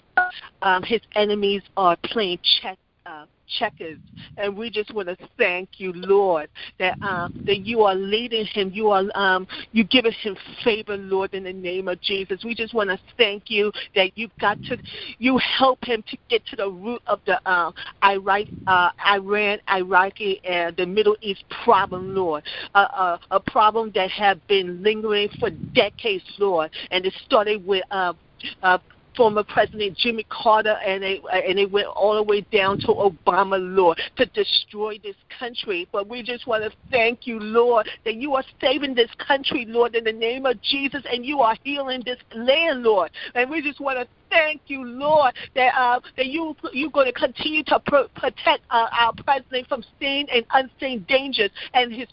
um, 0.61 0.83
his 0.83 1.01
enemies 1.15 1.61
are 1.77 1.97
playing 2.05 2.39
chess 2.61 2.77
uh, 3.05 3.25
checkers. 3.59 3.97
And 4.37 4.55
we 4.55 4.69
just 4.69 4.93
want 4.93 5.09
to 5.09 5.17
thank 5.37 5.69
you, 5.77 5.91
Lord, 5.93 6.49
that 6.79 6.97
uh, 7.01 7.27
that 7.45 7.65
you 7.65 7.81
are 7.81 7.95
leading 7.95 8.45
him. 8.45 8.71
You 8.73 8.89
are 8.91 9.03
um, 9.15 9.47
you 9.71 9.83
giving 9.83 10.13
him 10.13 10.37
favor, 10.63 10.97
Lord, 10.97 11.33
in 11.33 11.43
the 11.43 11.53
name 11.53 11.87
of 11.87 11.99
Jesus. 12.01 12.43
We 12.43 12.55
just 12.55 12.73
want 12.73 12.89
to 12.89 12.99
thank 13.17 13.49
you 13.49 13.71
that 13.95 14.11
you've 14.15 14.35
got 14.39 14.57
to 14.69 14.77
you 15.17 15.37
help 15.37 15.79
him 15.83 16.03
to 16.09 16.17
get 16.29 16.45
to 16.47 16.55
the 16.55 16.69
root 16.69 17.01
of 17.07 17.19
the 17.25 17.39
uh, 17.49 17.71
Iraq, 18.03 18.47
uh, 18.67 18.89
Iran, 19.05 19.59
Iraqi, 19.69 20.39
and 20.45 20.75
the 20.77 20.85
Middle 20.85 21.17
East 21.21 21.43
problem, 21.63 22.15
Lord. 22.15 22.43
Uh, 22.73 22.87
uh, 22.95 23.17
a 23.31 23.39
problem 23.39 23.91
that 23.95 24.09
have 24.11 24.45
been 24.47 24.81
lingering 24.81 25.29
for 25.39 25.49
decades, 25.75 26.23
Lord, 26.39 26.71
and 26.91 27.05
it 27.05 27.13
started 27.25 27.65
with. 27.65 27.83
Uh, 27.91 28.13
uh, 28.61 28.77
former 29.15 29.43
President 29.43 29.97
Jimmy 29.97 30.25
Carter, 30.29 30.77
and 30.85 31.03
they 31.03 31.21
and 31.31 31.57
they 31.57 31.65
went 31.65 31.87
all 31.87 32.15
the 32.15 32.23
way 32.23 32.41
down 32.51 32.79
to 32.79 32.87
Obama, 32.87 33.57
Lord, 33.59 33.99
to 34.17 34.25
destroy 34.27 34.99
this 35.03 35.15
country. 35.37 35.87
But 35.91 36.07
we 36.07 36.23
just 36.23 36.47
want 36.47 36.63
to 36.63 36.71
thank 36.91 37.27
you, 37.27 37.39
Lord, 37.39 37.89
that 38.05 38.15
you 38.15 38.35
are 38.35 38.43
saving 38.61 38.95
this 38.95 39.09
country, 39.25 39.65
Lord, 39.67 39.95
in 39.95 40.03
the 40.03 40.11
name 40.11 40.45
of 40.45 40.61
Jesus, 40.61 41.03
and 41.11 41.25
you 41.25 41.41
are 41.41 41.55
healing 41.63 42.01
this 42.05 42.19
land, 42.35 42.83
Lord. 42.83 43.11
And 43.35 43.49
we 43.49 43.61
just 43.61 43.79
want 43.79 43.99
to 43.99 44.07
thank 44.29 44.61
you, 44.67 44.83
Lord, 44.83 45.33
that 45.55 45.73
uh, 45.77 45.99
that 46.17 46.27
you 46.27 46.55
you're 46.71 46.91
going 46.91 47.11
to 47.11 47.13
continue 47.13 47.63
to 47.65 47.79
pro- 47.85 48.07
protect 48.09 48.63
uh, 48.69 48.87
our 48.91 49.13
president 49.13 49.67
from 49.67 49.83
seen 49.99 50.27
and 50.33 50.45
unseen 50.53 51.05
dangers, 51.07 51.51
and 51.73 51.93
his 51.93 52.07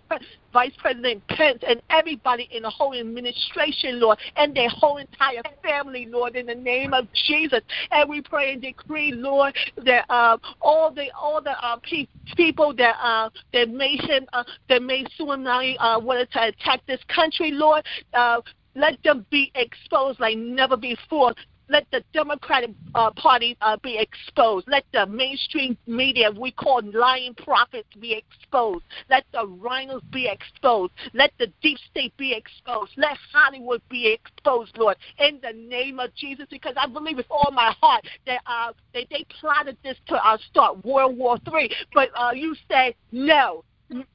Vice 0.52 0.73
President 0.78 1.26
Pence 1.28 1.62
and 1.66 1.80
everybody 1.90 2.49
in 2.50 2.62
the 2.62 2.71
whole 2.71 2.95
administration, 2.99 4.00
Lord, 4.00 4.19
and 4.37 4.54
their 4.54 4.69
whole 4.69 4.99
entire 4.99 5.42
family, 5.62 6.07
Lord, 6.07 6.37
in 6.37 6.47
the 6.47 6.54
name 6.54 6.92
of 6.92 7.07
Jesus. 7.26 7.61
And 7.90 8.09
we 8.09 8.21
pray 8.21 8.52
and 8.52 8.62
decree, 8.62 9.12
Lord, 9.12 9.54
that 9.85 10.04
uh, 10.09 10.38
all 10.61 10.90
the 10.92 11.07
all 11.21 11.40
the 11.42 11.52
uh, 11.64 11.76
pe- 11.83 12.09
people 12.37 12.75
that 12.75 12.97
uh, 13.02 13.30
that 13.52 13.69
him 13.69 14.26
uh, 14.33 14.45
that 14.69 14.83
made 14.83 15.09
Soleimani 15.19 15.76
uh, 15.78 15.99
wanted 16.00 16.30
to 16.33 16.49
attack 16.49 16.80
this 16.87 17.00
country, 17.14 17.50
Lord, 17.52 17.85
uh, 18.14 18.40
let 18.75 19.02
them 19.02 19.26
be 19.30 19.50
exposed 19.54 20.21
like 20.21 20.38
never 20.38 20.76
before. 20.76 21.35
Let 21.70 21.86
the 21.92 22.02
Democratic 22.12 22.70
uh, 22.96 23.12
Party 23.12 23.56
uh, 23.60 23.76
be 23.80 23.96
exposed. 23.96 24.66
Let 24.68 24.84
the 24.92 25.06
mainstream 25.06 25.78
media 25.86 26.28
we 26.32 26.50
call 26.50 26.80
lying 26.82 27.32
prophets 27.34 27.88
be 28.00 28.12
exposed. 28.12 28.84
Let 29.08 29.24
the 29.32 29.46
RINOs 29.46 30.02
be 30.10 30.28
exposed. 30.28 30.92
Let 31.14 31.32
the 31.38 31.46
deep 31.62 31.78
state 31.88 32.16
be 32.16 32.34
exposed. 32.34 32.90
Let 32.96 33.16
Hollywood 33.32 33.82
be 33.88 34.12
exposed, 34.12 34.76
Lord, 34.76 34.96
in 35.20 35.38
the 35.42 35.52
name 35.52 36.00
of 36.00 36.12
Jesus. 36.16 36.46
Because 36.50 36.74
I 36.76 36.88
believe 36.88 37.16
with 37.16 37.30
all 37.30 37.52
my 37.52 37.72
heart 37.80 38.04
that 38.26 38.40
uh, 38.46 38.72
that 38.92 39.06
they 39.08 39.24
plotted 39.40 39.76
this 39.84 39.96
to 40.08 40.16
uh, 40.16 40.38
start 40.50 40.84
World 40.84 41.16
War 41.16 41.38
Three, 41.48 41.70
but 41.94 42.08
uh, 42.16 42.32
you 42.34 42.56
say 42.68 42.96
no 43.12 43.64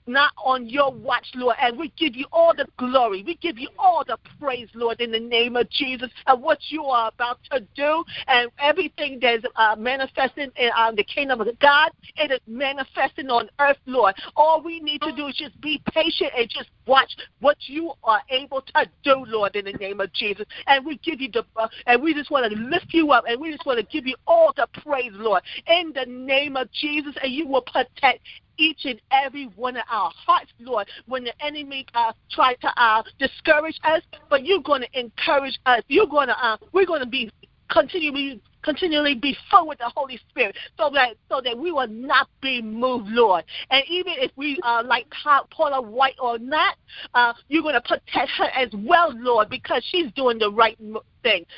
not 0.07 0.31
on 0.43 0.67
your 0.67 0.91
watch, 0.91 1.27
Lord. 1.35 1.55
And 1.61 1.77
we 1.77 1.91
give 1.97 2.15
you 2.15 2.25
all 2.31 2.53
the 2.55 2.67
glory. 2.77 3.23
We 3.23 3.35
give 3.35 3.57
you 3.57 3.69
all 3.77 4.03
the 4.05 4.17
praise, 4.39 4.69
Lord, 4.73 5.01
in 5.01 5.11
the 5.11 5.19
name 5.19 5.55
of 5.55 5.69
Jesus, 5.69 6.09
and 6.27 6.41
what 6.41 6.59
you 6.69 6.85
are 6.85 7.09
about 7.09 7.39
to 7.51 7.65
do 7.75 8.03
and 8.27 8.51
everything 8.59 9.19
that's 9.21 9.43
uh, 9.55 9.75
manifesting 9.77 10.51
in 10.55 10.69
uh, 10.77 10.91
the 10.91 11.03
kingdom 11.03 11.41
of 11.41 11.47
God. 11.59 11.91
It 12.17 12.31
is 12.31 12.39
manifesting 12.47 13.29
on 13.29 13.49
earth, 13.59 13.77
Lord. 13.85 14.15
All 14.35 14.61
we 14.61 14.79
need 14.79 15.01
to 15.01 15.11
do 15.11 15.27
is 15.27 15.35
just 15.35 15.59
be 15.61 15.81
patient 15.91 16.31
and 16.37 16.49
just 16.49 16.69
watch 16.87 17.11
what 17.39 17.57
you 17.67 17.93
are 18.03 18.21
able 18.29 18.61
to 18.61 18.89
do, 19.03 19.25
Lord, 19.27 19.55
in 19.55 19.65
the 19.65 19.73
name 19.73 19.99
of 19.99 20.11
Jesus. 20.13 20.45
And 20.67 20.85
we 20.85 20.97
give 20.97 21.21
you 21.21 21.29
the, 21.31 21.43
uh, 21.55 21.67
and 21.87 22.01
we 22.01 22.13
just 22.13 22.31
want 22.31 22.51
to 22.51 22.59
lift 22.59 22.87
you 22.93 23.11
up, 23.11 23.25
and 23.27 23.39
we 23.39 23.51
just 23.51 23.65
want 23.65 23.79
to 23.79 23.85
give 23.85 24.05
you 24.05 24.15
all 24.27 24.53
the 24.55 24.67
praise, 24.81 25.11
Lord, 25.13 25.43
in 25.67 25.91
the 25.93 26.05
name 26.05 26.55
of 26.55 26.71
Jesus. 26.71 27.15
And 27.21 27.31
you 27.31 27.47
will 27.47 27.61
protect 27.61 28.21
each 28.57 28.85
and 28.85 29.01
every 29.11 29.45
one 29.55 29.77
of 29.77 29.83
our 29.89 30.11
hearts, 30.25 30.51
Lord, 30.59 30.87
when 31.07 31.23
the 31.23 31.33
enemy 31.43 31.85
uh, 31.93 32.13
to 32.35 32.69
uh, 32.77 33.03
discourage 33.19 33.79
us, 33.83 34.01
but 34.29 34.45
you're 34.45 34.61
going 34.61 34.81
to 34.81 34.99
encourage 34.99 35.57
us. 35.65 35.81
You're 35.87 36.07
going 36.07 36.27
to, 36.27 36.45
uh, 36.45 36.57
we're 36.71 36.85
going 36.85 37.01
to 37.01 37.07
be 37.07 37.31
continually 37.69 38.41
continually 38.65 39.13
be 39.13 39.37
filled 39.49 39.67
with 39.67 39.77
the 39.77 39.91
Holy 39.95 40.19
Spirit 40.29 40.55
so 40.75 40.89
that 40.93 41.15
so 41.29 41.39
that 41.39 41.57
we 41.57 41.71
will 41.71 41.87
not 41.87 42.27
be 42.41 42.61
moved, 42.61 43.07
Lord. 43.09 43.45
And 43.69 43.83
even 43.87 44.13
if 44.17 44.31
we 44.35 44.59
are 44.63 44.83
like 44.83 45.05
Paula 45.51 45.81
White 45.81 46.15
or 46.19 46.39
not, 46.39 46.75
uh, 47.13 47.33
you're 47.47 47.61
going 47.61 47.75
to 47.75 47.81
protect 47.81 48.31
her 48.37 48.49
as 48.55 48.69
well, 48.73 49.13
Lord, 49.15 49.49
because 49.49 49.85
she's 49.91 50.11
doing 50.13 50.39
the 50.39 50.49
right 50.49 50.77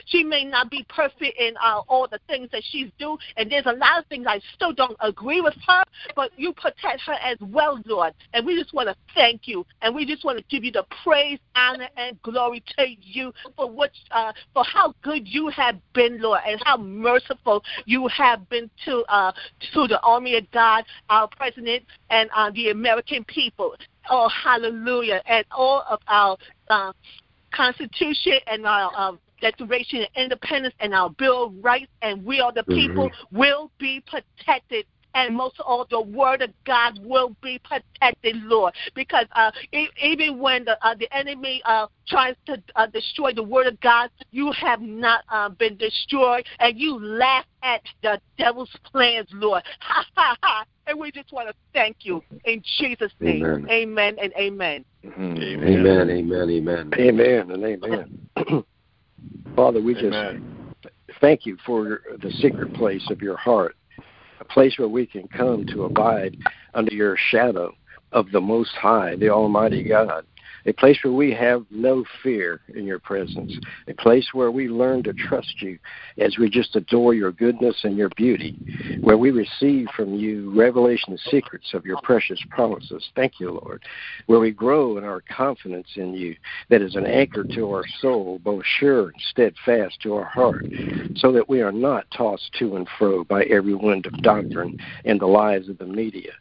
She 0.06 0.24
may 0.24 0.44
not 0.44 0.70
be 0.70 0.86
perfect 0.90 1.38
in 1.40 1.56
uh, 1.64 1.82
all 1.88 2.08
the 2.10 2.20
things 2.28 2.50
that 2.52 2.64
she's 2.72 2.90
doing, 2.98 3.18
and 3.36 3.52
there's 3.52 3.66
a 3.66 3.74
lot 3.74 4.00
of 4.00 4.06
things 4.08 4.26
I 4.28 4.40
still 4.56 4.74
don't 4.74 4.96
agree 5.02 5.42
with 5.42 5.56
her, 5.68 5.84
but 6.16 6.32
you 6.38 6.54
protect 6.54 7.02
her 7.02 7.14
as 7.14 7.38
well, 7.42 7.80
Lord. 7.86 8.14
And 8.34 8.46
we 8.46 8.58
just 8.60 8.74
want 8.74 8.90
to 8.90 8.96
thank 9.14 9.48
you, 9.48 9.66
and 9.82 9.94
we 9.94 10.06
just 10.06 10.24
want 10.24 10.38
to 10.38 10.44
give 10.50 10.64
you 10.64 10.72
the 10.72 10.86
praise, 11.04 11.40
honor, 11.56 11.90
and 11.98 12.22
glory 12.22 12.64
to 12.78 12.86
you 13.02 13.34
for 13.56 13.70
what, 13.70 13.92
uh, 14.12 14.32
for 14.54 14.64
how 14.64 14.94
good 15.02 15.28
you 15.28 15.50
have 15.50 15.76
been, 15.94 16.22
Lord, 16.22 16.42
and 16.48 16.62
how 16.64 16.78
merciful 16.78 17.64
you 17.86 18.08
have 18.08 18.48
been 18.50 18.70
to 18.86 19.04
uh, 19.10 19.32
to 19.74 19.88
the 19.88 20.00
army 20.02 20.38
of 20.38 20.50
God, 20.52 20.86
our 21.10 21.28
president, 21.28 21.84
and 22.10 22.30
uh, 22.36 22.52
the 22.52 22.70
American 22.70 23.24
people. 23.26 23.76
Oh, 24.10 24.30
hallelujah! 24.30 25.22
And 25.26 25.46
all 25.52 25.84
of 25.90 26.00
our 26.08 26.38
uh, 26.70 26.94
Constitution 27.52 28.40
and 28.48 28.66
our 28.66 28.92
uh, 28.96 29.12
Declaration 29.42 30.02
of 30.02 30.08
Independence 30.16 30.76
and 30.80 30.94
our 30.94 31.10
Bill 31.10 31.46
of 31.46 31.54
Rights, 31.62 31.92
and 32.02 32.24
we 32.26 32.40
are 32.40 32.52
the 32.52 32.62
mm-hmm. 32.62 32.74
people, 32.74 33.10
mm-hmm. 33.10 33.38
will 33.38 33.72
be 33.80 34.02
protected 34.02 34.86
and 35.18 35.36
most 35.36 35.60
of 35.60 35.66
all, 35.66 35.86
the 35.90 36.00
word 36.00 36.44
of 36.44 36.52
God 36.64 37.00
will 37.04 37.36
be 37.42 37.60
protected, 37.64 38.36
Lord. 38.44 38.74
Because 38.94 39.26
uh, 39.32 39.52
e- 39.74 39.88
even 40.02 40.38
when 40.38 40.64
the 40.64 40.78
uh, 40.86 40.94
the 40.94 41.08
enemy 41.16 41.62
uh, 41.66 41.88
tries 42.08 42.36
to 42.46 42.62
uh, 42.76 42.86
destroy 42.86 43.34
the 43.34 43.42
word 43.42 43.66
of 43.66 43.80
God, 43.82 44.12
you 44.30 44.52
have 44.52 44.80
not 44.80 45.24
uh, 45.30 45.50
been 45.50 45.76
destroyed, 45.78 46.46
and 46.60 46.78
you 46.80 47.00
laugh 47.00 47.46
at 47.64 47.82
the 48.04 48.22
devil's 48.38 48.74
plans, 48.92 49.28
Lord. 49.34 49.64
Ha 49.80 50.06
ha 50.16 50.38
ha! 50.44 50.66
And 50.86 51.00
we 51.00 51.12
just 51.12 51.32
want 51.32 51.48
to 51.48 51.56
thank 51.74 51.98
you 52.02 52.22
in 52.46 52.62
Jesus' 52.80 53.12
name. 53.20 53.44
Amen, 53.44 53.70
amen 53.70 54.18
and 54.22 54.34
amen. 54.38 54.86
Mm-hmm. 55.04 55.38
Amen, 55.64 56.10
amen, 56.10 56.50
amen, 56.50 56.92
amen, 56.94 57.52
and 57.52 57.64
amen. 57.66 58.64
Father, 59.56 59.82
we 59.82 59.96
Amen. 59.98 60.44
just 60.84 60.94
thank 61.20 61.46
you 61.46 61.58
for 61.66 62.02
the 62.22 62.32
secret 62.40 62.74
place 62.74 63.06
of 63.10 63.22
your 63.22 63.38
heart, 63.38 63.76
a 64.40 64.46
place 64.46 64.78
where 64.78 64.88
we 64.88 65.06
can 65.06 65.28
come 65.28 65.66
to 65.74 65.86
abide 65.86 66.38
under 66.74 66.94
your 66.94 67.18
shadow 67.30 67.74
of 68.12 68.32
the 68.32 68.42
Most 68.42 68.72
High, 68.76 69.16
the 69.16 69.30
Almighty 69.30 69.84
God 69.84 70.26
a 70.68 70.74
place 70.74 70.98
where 71.02 71.14
we 71.14 71.34
have 71.34 71.66
no 71.72 72.04
fear 72.22 72.60
in 72.76 72.86
your 72.86 73.00
presence, 73.00 73.52
a 73.88 73.94
place 73.94 74.28
where 74.34 74.52
we 74.52 74.68
learn 74.68 75.02
to 75.04 75.14
trust 75.14 75.62
you 75.62 75.80
as 76.18 76.38
we 76.38 76.50
just 76.50 76.76
adore 76.76 77.14
your 77.14 77.32
goodness 77.32 77.76
and 77.84 77.98
your 77.98 78.10
beauty, 78.18 78.54
where 79.02 79.18
we 79.18 79.32
receive 79.32 79.88
from 79.96 80.14
you 80.14 80.54
revelation 80.54 81.14
of 81.14 81.20
secrets 81.22 81.74
of 81.74 81.86
your 81.86 82.00
precious 82.04 82.40
promises. 82.50 83.10
Thank 83.16 83.40
you, 83.40 83.52
Lord. 83.52 83.82
Where 84.26 84.42
we 84.42 84.52
grow 84.52 84.98
in 84.98 85.06
our 85.06 85.22
confidence 85.22 85.88
in 85.96 86.14
you 86.14 86.36
that 86.70 86.82
is 86.82 86.96
an 86.96 87.06
anchor 87.06 87.46
to 87.56 87.72
our 87.72 87.86
soul, 88.02 88.40
both 88.44 88.64
sure 88.80 89.10
and 89.10 89.22
steadfast 89.30 90.02
to 90.02 90.16
our 90.16 90.26
heart, 90.26 90.66
so 91.16 91.32
that 91.32 91.48
we 91.48 91.62
are 91.62 91.72
not 91.72 92.06
tossed 92.12 92.52
to 92.60 92.76
and 92.76 92.88
fro 93.00 93.24
by 93.24 93.44
every 93.44 93.74
wind 93.74 94.06
of 94.06 94.22
doctrine 94.22 94.78
and 95.06 95.20
the 95.20 95.26
lies 95.26 95.70
of 95.70 95.78
the 95.78 95.86
media 95.86 96.32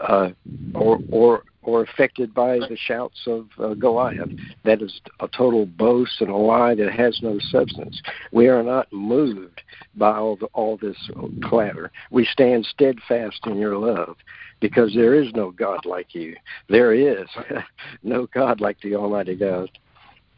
uh, 0.00 0.30
or 0.74 0.98
or 1.10 1.42
or 1.64 1.82
affected 1.82 2.34
by 2.34 2.58
the 2.58 2.76
shouts 2.76 3.20
of 3.26 3.46
uh, 3.58 3.74
Goliath. 3.74 4.28
That 4.64 4.82
is 4.82 5.00
a 5.20 5.28
total 5.28 5.66
boast 5.66 6.20
and 6.20 6.30
a 6.30 6.36
lie 6.36 6.74
that 6.74 6.92
has 6.92 7.18
no 7.22 7.38
substance. 7.50 8.00
We 8.32 8.48
are 8.48 8.62
not 8.62 8.92
moved 8.92 9.62
by 9.96 10.16
all, 10.16 10.36
the, 10.36 10.46
all 10.52 10.76
this 10.76 10.96
clatter. 11.42 11.90
We 12.10 12.26
stand 12.26 12.66
steadfast 12.66 13.40
in 13.46 13.56
your 13.56 13.78
love 13.78 14.16
because 14.60 14.92
there 14.94 15.14
is 15.14 15.32
no 15.34 15.50
God 15.50 15.86
like 15.86 16.14
you. 16.14 16.36
There 16.68 16.92
is 16.92 17.26
no 18.02 18.26
God 18.34 18.60
like 18.60 18.80
the 18.82 18.94
Almighty 18.94 19.34
God. 19.34 19.70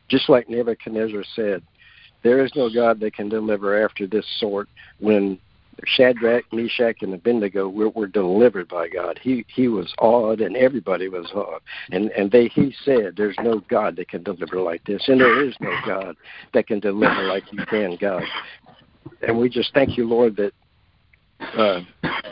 Just 0.09 0.29
like 0.29 0.49
Nebuchadnezzar 0.49 1.25
said, 1.35 1.63
there 2.23 2.45
is 2.45 2.53
no 2.55 2.71
God 2.73 3.01
that 3.01 3.15
can 3.15 3.29
deliver 3.29 3.85
after 3.85 4.07
this 4.07 4.27
sort 4.39 4.69
when 4.99 5.39
Shadrach, 5.85 6.45
Meshach, 6.52 7.02
and 7.02 7.12
Abednego 7.14 7.68
were, 7.68 7.90
were 7.90 8.06
delivered 8.06 8.68
by 8.68 8.88
God. 8.88 9.18
He 9.23 9.45
he 9.54 9.68
was 9.68 9.92
awed, 9.99 10.40
and 10.40 10.56
everybody 10.56 11.09
was 11.09 11.30
awed. 11.35 11.61
And 11.90 12.11
and 12.12 12.30
they 12.30 12.49
he 12.49 12.75
said, 12.85 13.14
"There's 13.16 13.37
no 13.42 13.61
God 13.68 13.97
that 13.97 14.09
can 14.09 14.23
deliver 14.23 14.61
like 14.61 14.83
this, 14.85 15.02
and 15.09 15.21
there 15.21 15.47
is 15.47 15.54
no 15.61 15.75
God 15.87 16.16
that 16.54 16.66
can 16.66 16.80
deliver 16.80 17.23
like 17.25 17.45
you 17.52 17.64
can, 17.66 17.97
God." 18.00 18.25
And 19.26 19.38
we 19.38 19.49
just 19.49 19.73
thank 19.75 19.97
you, 19.97 20.06
Lord, 20.09 20.37
that 20.37 20.52
uh, 21.57 21.81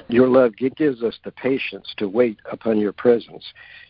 your 0.08 0.28
love 0.28 0.52
gives 0.56 1.02
us 1.02 1.18
the 1.24 1.32
patience 1.32 1.92
to 1.98 2.08
wait 2.08 2.38
upon 2.50 2.78
your 2.78 2.92
presence 2.92 3.44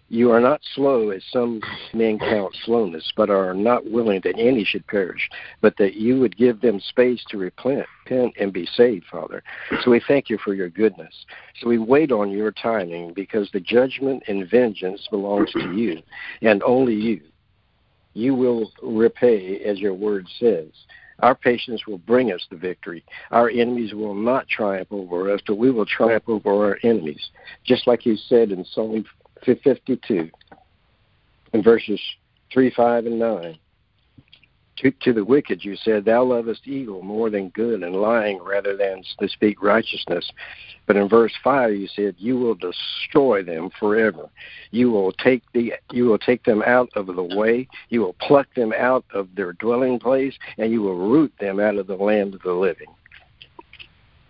you 0.09 0.31
are 0.31 0.41
not 0.41 0.61
slow, 0.75 1.11
as 1.11 1.23
some 1.33 1.61
men 1.95 2.19
count 2.19 2.55
slowness, 2.65 3.11
but 3.17 3.31
are 3.31 3.55
not 3.55 3.91
willing 3.91 4.21
that 4.25 4.39
any 4.39 4.65
should 4.65 4.87
perish, 4.87 5.29
but 5.63 5.77
that 5.79 5.95
you 5.95 6.21
would 6.21 6.37
give 6.37 6.61
them 6.61 6.79
space 6.79 7.25
to 7.31 7.39
repent, 7.39 7.87
repent 8.05 8.35
and 8.39 8.53
be 8.53 8.67
saved, 8.75 9.07
Father. 9.11 9.43
So 9.83 9.91
we 9.91 10.03
thank 10.07 10.29
you 10.29 10.39
for 10.45 10.55
your 10.55 10.69
goodness. 10.69 11.13
So 11.61 11.69
we 11.69 11.79
wait 11.79 12.13
on 12.13 12.31
your 12.31 12.53
timing 12.53 13.15
because 13.15 13.49
the 13.53 13.61
judgment 13.61 14.23
and 14.29 14.49
vengeance 14.49 15.07
belongs 15.11 15.51
to 15.53 15.73
you 15.73 16.03
and 16.43 16.63
only 16.63 16.95
you. 16.95 17.23
You 18.13 18.35
will 18.35 18.71
repay 18.83 19.65
as 19.65 19.81
your 19.81 19.95
word 19.95 20.29
says. 20.39 20.71
Our 21.21 21.35
patience 21.35 21.87
will 21.87 21.99
bring 21.99 22.33
us 22.33 22.47
the 22.51 22.57
victory. 22.57 23.05
Our 23.31 23.49
enemies 23.49 23.95
will 23.95 24.15
not 24.15 24.49
triumph 24.49 24.89
over 24.91 25.33
us, 25.33 25.41
but 25.47 25.57
we 25.57 25.71
will 25.71 25.87
triumph 25.87 26.25
over 26.29 26.51
our 26.51 26.79
enemies. 26.83 27.31
Just 27.65 27.87
like 27.87 28.05
you 28.05 28.17
said 28.17 28.51
in 28.51 28.65
Psalm 28.65 29.05
52 29.45 30.31
in 31.53 31.63
verses 31.63 32.01
3, 32.53 32.71
5, 32.71 33.07
and 33.07 33.19
9. 33.19 33.59
To, 34.85 35.15
the 35.15 35.25
wicked, 35.25 35.65
you 35.65 35.77
said, 35.77 36.05
Thou 36.05 36.25
lovest 36.25 36.67
evil 36.67 37.01
more 37.01 37.31
than 37.31 37.49
good, 37.51 37.83
and 37.83 37.97
lying 37.97 38.39
rather 38.43 38.77
than 38.77 39.03
to 39.19 39.29
speak 39.29 39.63
righteousness. 39.63 40.31
But 40.87 40.97
in 40.97 41.09
verse 41.09 41.33
five, 41.43 41.75
you 41.75 41.89
said, 41.89 42.17
You 42.19 42.37
will 42.37 42.55
destroy 42.55 43.43
them 43.43 43.71
forever. 43.81 44.29
You 44.73 44.91
will 44.91 45.13
take 45.13 45.43
the 45.55 45.73
you 45.91 46.05
will 46.05 46.19
take 46.19 46.45
them 46.45 46.63
out 46.67 46.91
of 46.97 47.07
the 47.07 47.23
way. 47.23 47.67
You 47.89 48.03
will 48.03 48.15
pluck 48.21 48.47
them 48.55 48.75
out 48.77 49.07
of 49.15 49.29
their 49.35 49.55
dwelling 49.55 49.99
place, 49.99 50.35
and 50.59 50.71
you 50.71 50.83
will 50.83 50.99
root 50.99 51.33
them 51.41 51.61
out 51.61 51.77
of 51.77 51.87
the 51.87 51.97
land 51.97 52.35
of 52.35 52.43
the 52.43 52.53
living. 52.53 52.89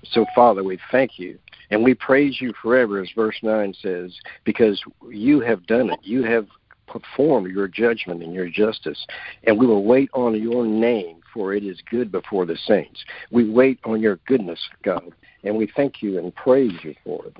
So, 0.05 0.25
Father, 0.37 0.63
we 0.63 0.79
thank 0.93 1.19
you 1.19 1.39
and 1.71 1.83
we 1.83 1.95
praise 1.95 2.41
you 2.41 2.53
forever, 2.63 3.01
as 3.01 3.09
verse 3.17 3.37
9 3.43 3.75
says, 3.83 4.15
because 4.45 4.81
you 5.11 5.41
have 5.41 5.67
done 5.67 5.91
it. 5.91 5.99
You 6.03 6.23
have 6.23 6.47
performed 6.95 7.51
your 7.51 7.67
judgment 7.67 8.23
and 8.23 8.33
your 8.33 8.49
justice. 8.49 9.07
And 9.45 9.59
we 9.59 9.67
will 9.67 9.85
wait 9.85 10.11
on 10.15 10.41
your 10.41 10.65
name, 10.65 11.17
for 11.33 11.55
it 11.55 11.65
is 11.65 11.81
good 11.91 12.13
before 12.13 12.47
the 12.47 12.57
saints. 12.57 13.05
We 13.31 13.51
wait 13.51 13.81
on 13.85 14.01
your 14.01 14.17
goodness, 14.27 14.61
God. 14.83 15.13
And 15.43 15.57
we 15.57 15.71
thank 15.75 16.03
you 16.03 16.19
and 16.19 16.35
praise 16.35 16.73
you 16.83 16.95
for 17.05 17.27
it. 17.27 17.37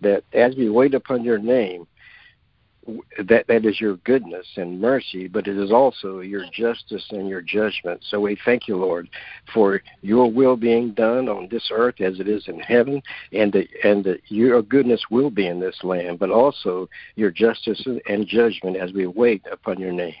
That 0.00 0.24
as 0.32 0.54
we 0.56 0.68
wait 0.70 0.94
upon 0.94 1.24
your 1.24 1.38
name, 1.38 1.86
that 3.28 3.46
that 3.46 3.64
is 3.64 3.80
your 3.80 3.96
goodness 3.98 4.46
and 4.56 4.80
mercy, 4.80 5.28
but 5.28 5.46
it 5.46 5.56
is 5.56 5.70
also 5.70 6.20
your 6.20 6.44
justice 6.52 7.04
and 7.10 7.28
your 7.28 7.40
judgment. 7.40 8.02
So 8.08 8.20
we 8.20 8.36
thank 8.44 8.66
you, 8.66 8.76
Lord, 8.76 9.08
for 9.54 9.82
your 10.00 10.30
will 10.30 10.56
being 10.56 10.92
done 10.92 11.28
on 11.28 11.48
this 11.50 11.70
earth 11.72 12.00
as 12.00 12.18
it 12.18 12.28
is 12.28 12.44
in 12.48 12.58
heaven, 12.58 13.00
and 13.32 13.52
that 13.52 13.68
and 13.84 14.02
that 14.04 14.20
your 14.28 14.62
goodness 14.62 15.02
will 15.10 15.30
be 15.30 15.46
in 15.46 15.60
this 15.60 15.78
land, 15.84 16.18
but 16.18 16.30
also 16.30 16.88
your 17.14 17.30
justice 17.30 17.86
and 18.08 18.26
judgment 18.26 18.76
as 18.76 18.92
we 18.92 19.06
wait 19.06 19.44
upon 19.50 19.78
your 19.78 19.92
name. 19.92 20.14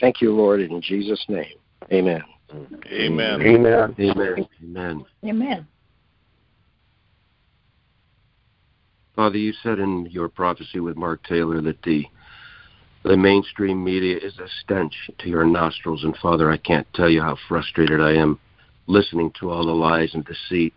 Thank 0.00 0.20
you, 0.20 0.32
Lord, 0.34 0.60
in 0.60 0.80
Jesus' 0.80 1.24
name. 1.28 1.54
Amen. 1.92 2.22
Amen. 2.92 3.42
Amen. 3.42 3.94
Amen. 3.98 4.46
Amen. 4.62 5.04
Amen. 5.24 5.66
Father, 9.16 9.38
you 9.38 9.52
said 9.62 9.78
in 9.78 10.06
your 10.06 10.28
prophecy 10.28 10.80
with 10.80 10.96
Mark 10.96 11.22
Taylor 11.24 11.60
that 11.62 11.82
the 11.82 12.04
the 13.04 13.16
mainstream 13.16 13.84
media 13.84 14.16
is 14.16 14.38
a 14.38 14.48
stench 14.62 14.94
to 15.18 15.28
your 15.28 15.44
nostrils, 15.44 16.04
and 16.04 16.16
Father, 16.16 16.50
I 16.50 16.56
can't 16.56 16.86
tell 16.94 17.10
you 17.10 17.20
how 17.20 17.36
frustrated 17.48 18.00
I 18.00 18.14
am 18.14 18.40
listening 18.86 19.30
to 19.40 19.50
all 19.50 19.66
the 19.66 19.72
lies 19.72 20.14
and 20.14 20.24
deceit, 20.24 20.72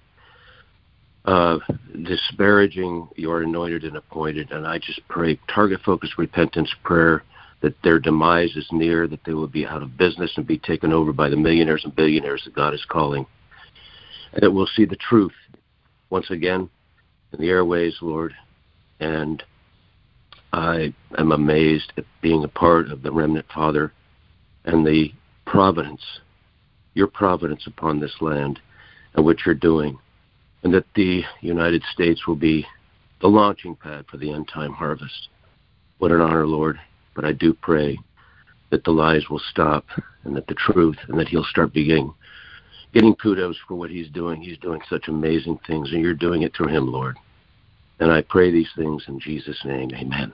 uh, 1.24 1.60
disparaging 2.04 3.08
your 3.16 3.44
anointed 3.44 3.86
and 3.86 3.96
appointed. 3.96 4.52
And 4.52 4.68
I 4.68 4.78
just 4.78 5.00
pray, 5.08 5.40
target 5.48 5.80
focused 5.86 6.18
repentance 6.18 6.70
prayer, 6.84 7.24
that 7.62 7.82
their 7.82 7.98
demise 7.98 8.58
is 8.58 8.68
near, 8.74 9.08
that 9.08 9.24
they 9.26 9.34
will 9.34 9.48
be 9.48 9.66
out 9.66 9.82
of 9.82 9.98
business 9.98 10.32
and 10.36 10.46
be 10.46 10.58
taken 10.58 10.92
over 10.92 11.14
by 11.14 11.30
the 11.30 11.38
millionaires 11.38 11.86
and 11.86 11.96
billionaires 11.96 12.42
that 12.44 12.54
God 12.54 12.74
is 12.74 12.86
calling. 12.90 13.26
And 14.34 14.44
that 14.44 14.52
we'll 14.52 14.68
see 14.76 14.84
the 14.84 14.98
truth 14.98 15.34
once 16.10 16.30
again 16.30 16.70
in 17.34 17.42
the 17.42 17.50
airways, 17.50 17.96
Lord. 18.02 18.34
And 19.00 19.44
I 20.54 20.94
am 21.18 21.32
amazed 21.32 21.94
at 21.98 22.06
being 22.22 22.44
a 22.44 22.50
part 22.50 22.90
of 22.90 23.04
the 23.04 23.12
remnant, 23.12 23.46
Father, 23.54 23.92
and 24.66 24.86
the 24.86 25.12
providence, 25.46 26.02
your 26.94 27.08
providence 27.08 27.68
upon 27.68 28.00
this 28.00 28.16
land 28.22 28.60
and 29.14 29.26
what 29.26 29.46
you're 29.46 29.56
doing, 29.56 29.98
and 30.64 30.74
that 30.74 30.86
the 30.96 31.24
United 31.42 31.84
States 31.94 32.28
will 32.28 32.36
be 32.36 32.66
the 33.22 33.28
launching 33.28 33.76
pad 33.76 34.06
for 34.10 34.18
the 34.18 34.32
end 34.32 34.48
time 34.48 34.74
harvest. 34.74 35.30
What 35.98 36.12
an 36.12 36.22
honor, 36.22 36.46
Lord. 36.46 36.80
But 37.16 37.26
I 37.26 37.32
do 37.32 37.54
pray 37.54 37.98
that 38.70 38.84
the 38.84 38.92
lies 38.92 39.30
will 39.30 39.42
stop 39.50 39.86
and 40.24 40.36
that 40.36 40.48
the 40.48 40.54
truth 40.54 40.98
and 41.08 41.18
that 41.20 41.30
he'll 41.30 41.44
start 41.44 41.74
beginning 41.74 42.14
getting 42.98 43.16
kudos 43.16 43.56
for 43.68 43.76
what 43.76 43.92
he's 43.92 44.10
doing. 44.10 44.42
He's 44.42 44.58
doing 44.58 44.82
such 44.90 45.08
amazing 45.08 45.60
things, 45.68 45.92
and 45.92 46.02
you're 46.02 46.16
doing 46.16 46.42
it 46.42 46.56
through 46.56 46.70
him, 46.70 46.92
Lord. 46.92 47.16
And 48.00 48.12
I 48.12 48.24
pray 48.24 48.50
these 48.50 48.70
things 48.76 49.04
in 49.08 49.20
Jesus' 49.20 49.60
name. 49.64 49.92
Amen. 49.94 50.34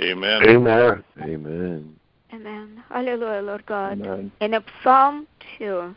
Amen. 0.00 0.42
Amen. 0.42 1.04
Amen. 1.22 1.96
Amen. 2.32 2.84
Hallelujah, 2.88 3.42
Lord 3.42 3.64
God. 3.66 4.00
Amen. 4.00 4.32
In 4.40 4.54
Psalm 4.82 5.28
2, 5.58 5.94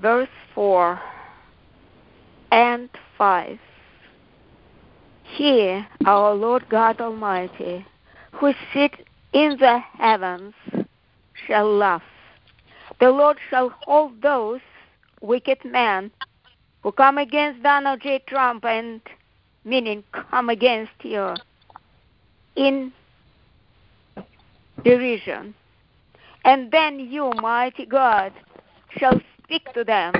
verse 0.00 0.28
4 0.54 1.00
and 2.52 2.88
5, 3.18 3.58
He, 5.24 5.82
our 6.04 6.34
Lord 6.34 6.68
God 6.68 7.00
Almighty, 7.00 7.84
who 8.30 8.52
sits 8.72 8.94
in 9.32 9.56
the 9.58 9.80
heavens, 9.98 10.54
shall 11.48 11.68
laugh. 11.68 12.02
The 13.00 13.10
Lord 13.10 13.36
shall 13.50 13.70
hold 13.82 14.22
those 14.22 14.60
wicked 15.20 15.64
men 15.64 16.10
who 16.82 16.92
come 16.92 17.18
against 17.18 17.62
Donald 17.62 18.00
J. 18.00 18.22
Trump 18.26 18.64
and 18.64 19.00
meaning 19.64 20.04
come 20.12 20.48
against 20.48 20.92
you 21.02 21.34
in 22.54 22.92
derision. 24.84 25.54
And 26.44 26.70
then 26.70 27.00
you, 27.00 27.32
mighty 27.40 27.86
God, 27.86 28.32
shall 28.96 29.20
speak 29.42 29.72
to 29.74 29.84
them 29.84 30.14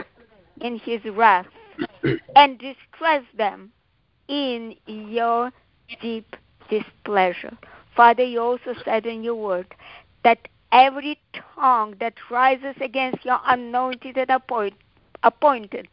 in 0.61 0.79
his 0.79 1.01
wrath 1.05 1.47
and 2.35 2.59
distress 2.59 3.23
them 3.37 3.71
in 4.29 4.75
your 4.87 5.53
deep 6.03 6.37
displeasure. 6.69 7.57
Father, 7.95 8.25
you 8.25 8.41
also 8.41 8.75
said 8.85 9.07
in 9.07 9.23
your 9.23 9.37
word 9.37 9.67
that 10.25 10.49
every 10.73 11.19
tongue 11.55 11.97
that 12.01 12.15
rises 12.31 12.75
against 12.81 13.25
your 13.25 13.41
anointed 13.47 14.17
and 14.17 14.31
appoint, 14.31 14.75
appointed, 15.23 15.89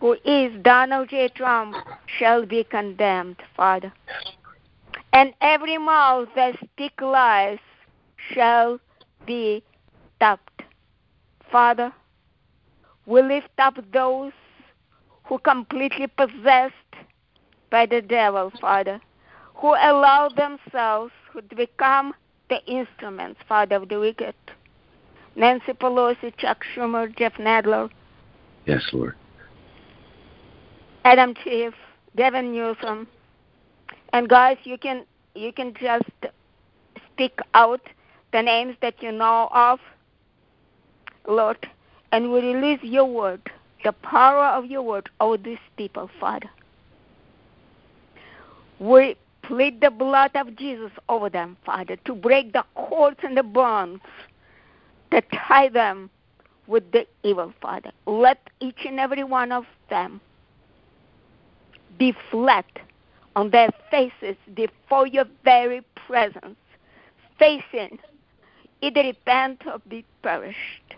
who 0.00 0.16
is 0.24 0.52
Donald 0.62 1.08
J. 1.08 1.28
Trump, 1.28 1.76
shall 2.18 2.46
be 2.46 2.64
condemned, 2.64 3.36
Father. 3.56 3.92
And 5.12 5.32
every 5.40 5.78
mouth 5.78 6.28
that 6.36 6.56
speaks 6.58 7.02
lies 7.02 7.58
shall 8.32 8.78
be 9.26 9.62
stopped. 10.16 10.62
Father, 11.50 11.92
we 13.06 13.22
lift 13.22 13.48
up 13.58 13.78
those 13.92 14.32
who 15.24 15.38
completely 15.38 16.06
possessed 16.06 16.74
by 17.70 17.86
the 17.86 18.02
devil, 18.02 18.52
Father, 18.60 19.00
who 19.54 19.68
allow 19.68 20.28
themselves 20.28 21.12
to 21.34 21.56
become 21.56 22.14
the 22.48 22.64
instruments, 22.66 23.40
Father, 23.48 23.76
of 23.76 23.88
the 23.88 23.98
wicked. 23.98 24.34
Nancy 25.34 25.72
Pelosi, 25.72 26.34
Chuck 26.38 26.64
Schumer, 26.74 27.14
Jeff 27.16 27.34
Nadler. 27.34 27.90
Yes, 28.64 28.82
Lord. 28.92 29.14
Adam 31.04 31.34
Schiff, 31.44 31.74
Gavin 32.16 32.52
Newsom. 32.52 33.06
And 34.12 34.28
guys, 34.28 34.56
you 34.64 34.78
can 34.78 35.04
you 35.34 35.52
can 35.52 35.74
just 35.74 36.08
speak 37.12 37.38
out 37.54 37.80
the 38.32 38.42
names 38.42 38.76
that 38.80 39.02
you 39.02 39.12
know 39.12 39.48
of, 39.52 39.78
Lord, 41.28 41.68
and 42.12 42.32
we 42.32 42.40
release 42.40 42.80
your 42.82 43.04
word, 43.04 43.40
the 43.84 43.92
power 43.92 44.46
of 44.46 44.66
your 44.66 44.82
word 44.82 45.10
over 45.20 45.36
these 45.36 45.58
people, 45.76 46.10
Father. 46.18 46.50
We 48.78 49.16
plead 49.46 49.80
the 49.80 49.90
blood 49.90 50.32
of 50.34 50.56
Jesus 50.56 50.90
over 51.08 51.30
them, 51.30 51.56
Father, 51.64 51.96
to 52.04 52.14
break 52.14 52.52
the 52.52 52.64
cords 52.74 53.18
and 53.22 53.36
the 53.36 53.42
bonds 53.42 54.02
that 55.12 55.24
tie 55.32 55.68
them 55.68 56.10
with 56.66 56.90
the 56.92 57.06
evil, 57.22 57.52
Father. 57.60 57.92
Let 58.06 58.38
each 58.60 58.84
and 58.84 58.98
every 58.98 59.24
one 59.24 59.52
of 59.52 59.64
them 59.88 60.20
be 61.98 62.14
flat 62.30 62.66
on 63.36 63.50
their 63.50 63.70
faces 63.90 64.36
before 64.54 65.06
your 65.06 65.26
very 65.44 65.82
presence, 66.06 66.58
facing 67.38 67.98
either 68.80 69.02
repent 69.02 69.62
or 69.66 69.78
be 69.88 70.04
perished. 70.22 70.94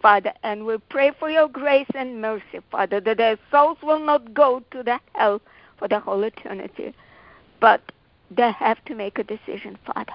Father, 0.00 0.32
and 0.42 0.66
we 0.66 0.78
pray 0.88 1.12
for 1.16 1.30
your 1.30 1.48
grace 1.48 1.86
and 1.94 2.20
mercy, 2.20 2.58
Father, 2.70 3.00
that 3.00 3.18
their 3.18 3.38
souls 3.50 3.78
will 3.82 4.00
not 4.00 4.34
go 4.34 4.62
to 4.72 4.82
the 4.82 4.98
hell 5.14 5.40
for 5.78 5.86
the 5.86 6.00
whole 6.00 6.22
eternity, 6.24 6.92
but 7.62 7.80
they 8.36 8.50
have 8.50 8.84
to 8.86 8.94
make 8.94 9.20
a 9.20 9.22
decision, 9.22 9.78
Father. 9.86 10.12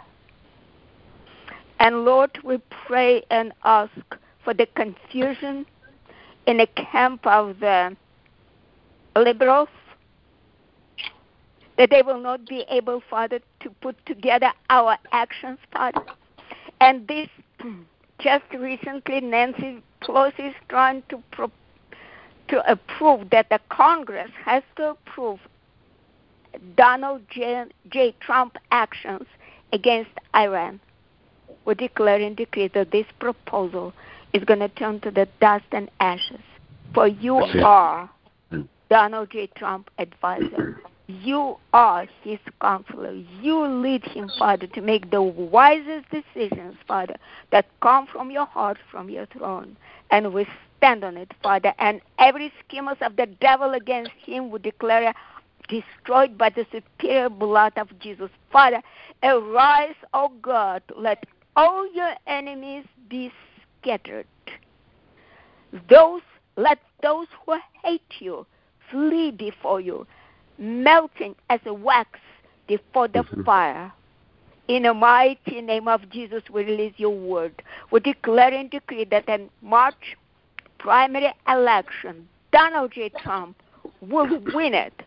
And 1.79 2.03
Lord, 2.03 2.37
we 2.43 2.59
pray 2.85 3.23
and 3.31 3.53
ask 3.63 3.93
for 4.43 4.53
the 4.53 4.67
confusion 4.75 5.65
in 6.45 6.57
the 6.57 6.67
camp 6.67 7.25
of 7.25 7.59
the 7.61 7.95
liberals, 9.15 9.69
that 11.77 11.89
they 11.89 12.01
will 12.01 12.19
not 12.19 12.45
be 12.47 12.65
able, 12.69 13.01
Father, 13.09 13.39
to 13.61 13.69
put 13.81 13.95
together 14.05 14.51
our 14.69 14.97
actions, 15.13 15.59
Father. 15.71 16.01
And 16.81 17.07
this 17.07 17.29
just 18.19 18.45
recently, 18.53 19.21
Nancy 19.21 19.81
Pelosi 20.01 20.49
is 20.49 20.55
trying 20.67 21.01
to 21.09 21.23
pro- 21.31 21.51
to 22.49 22.71
approve 22.71 23.29
that 23.29 23.49
the 23.49 23.59
Congress 23.69 24.31
has 24.43 24.63
to 24.77 24.91
approve 24.91 25.39
Donald 26.75 27.21
J. 27.29 27.65
J. 27.89 28.15
Trump 28.19 28.57
actions 28.71 29.27
against 29.73 30.11
Iran. 30.35 30.79
We 31.65 31.75
declare 31.75 32.21
and 32.21 32.35
decree 32.35 32.69
that 32.69 32.91
this 32.91 33.05
proposal 33.19 33.93
is 34.33 34.43
going 34.43 34.59
to 34.59 34.69
turn 34.69 34.99
to 35.01 35.11
the 35.11 35.27
dust 35.41 35.65
and 35.71 35.89
ashes. 35.99 36.41
For 36.93 37.07
you 37.07 37.37
are 37.37 38.09
hmm. 38.49 38.61
Donald 38.89 39.29
J. 39.31 39.47
Trump 39.55 39.89
advisor. 39.97 40.81
You 41.07 41.57
are 41.73 42.05
his 42.21 42.39
counselor. 42.61 43.13
You 43.41 43.65
lead 43.65 44.03
him, 44.03 44.29
Father, 44.37 44.67
to 44.67 44.81
make 44.81 45.09
the 45.09 45.21
wisest 45.21 46.05
decisions, 46.09 46.75
Father, 46.85 47.15
that 47.51 47.65
come 47.81 48.07
from 48.07 48.29
your 48.29 48.45
heart, 48.45 48.77
from 48.91 49.09
your 49.09 49.25
throne. 49.27 49.77
And 50.11 50.33
we 50.33 50.45
stand 50.77 51.05
on 51.05 51.15
it, 51.15 51.31
Father. 51.41 51.73
And 51.79 52.01
every 52.19 52.51
schemers 52.65 52.97
of 52.99 53.15
the 53.15 53.25
devil 53.25 53.73
against 53.73 54.11
him, 54.25 54.51
we 54.51 54.59
declare 54.59 55.13
destroyed 55.67 56.37
by 56.37 56.49
the 56.49 56.65
superior 56.71 57.29
blood 57.29 57.73
of 57.77 57.87
Jesus. 57.99 58.29
Father, 58.51 58.81
arise, 59.23 59.95
O 60.13 60.29
God, 60.41 60.81
let 60.95 61.25
all 61.55 61.91
your 61.93 62.13
enemies 62.27 62.85
be 63.09 63.31
scattered. 63.81 64.27
Those 65.89 66.21
let 66.55 66.79
those 67.03 67.27
who 67.45 67.57
hate 67.83 68.01
you 68.19 68.45
flee 68.89 69.31
before 69.31 69.79
you, 69.79 70.07
melting 70.57 71.35
as 71.49 71.59
wax 71.65 72.19
before 72.67 73.07
the 73.07 73.19
mm-hmm. 73.19 73.43
fire. 73.43 73.91
In 74.67 74.83
the 74.83 74.93
mighty 74.93 75.61
name 75.61 75.87
of 75.87 76.09
Jesus, 76.09 76.43
we 76.51 76.65
release 76.65 76.93
your 76.97 77.15
word. 77.15 77.61
We 77.91 78.01
declare 78.01 78.53
and 78.53 78.69
decree 78.69 79.05
that 79.05 79.29
in 79.29 79.49
March 79.61 80.17
primary 80.77 81.33
election, 81.47 82.27
Donald 82.51 82.91
J. 82.91 83.09
Trump 83.09 83.55
will 84.01 84.27
win 84.53 84.73
it 84.73 85.03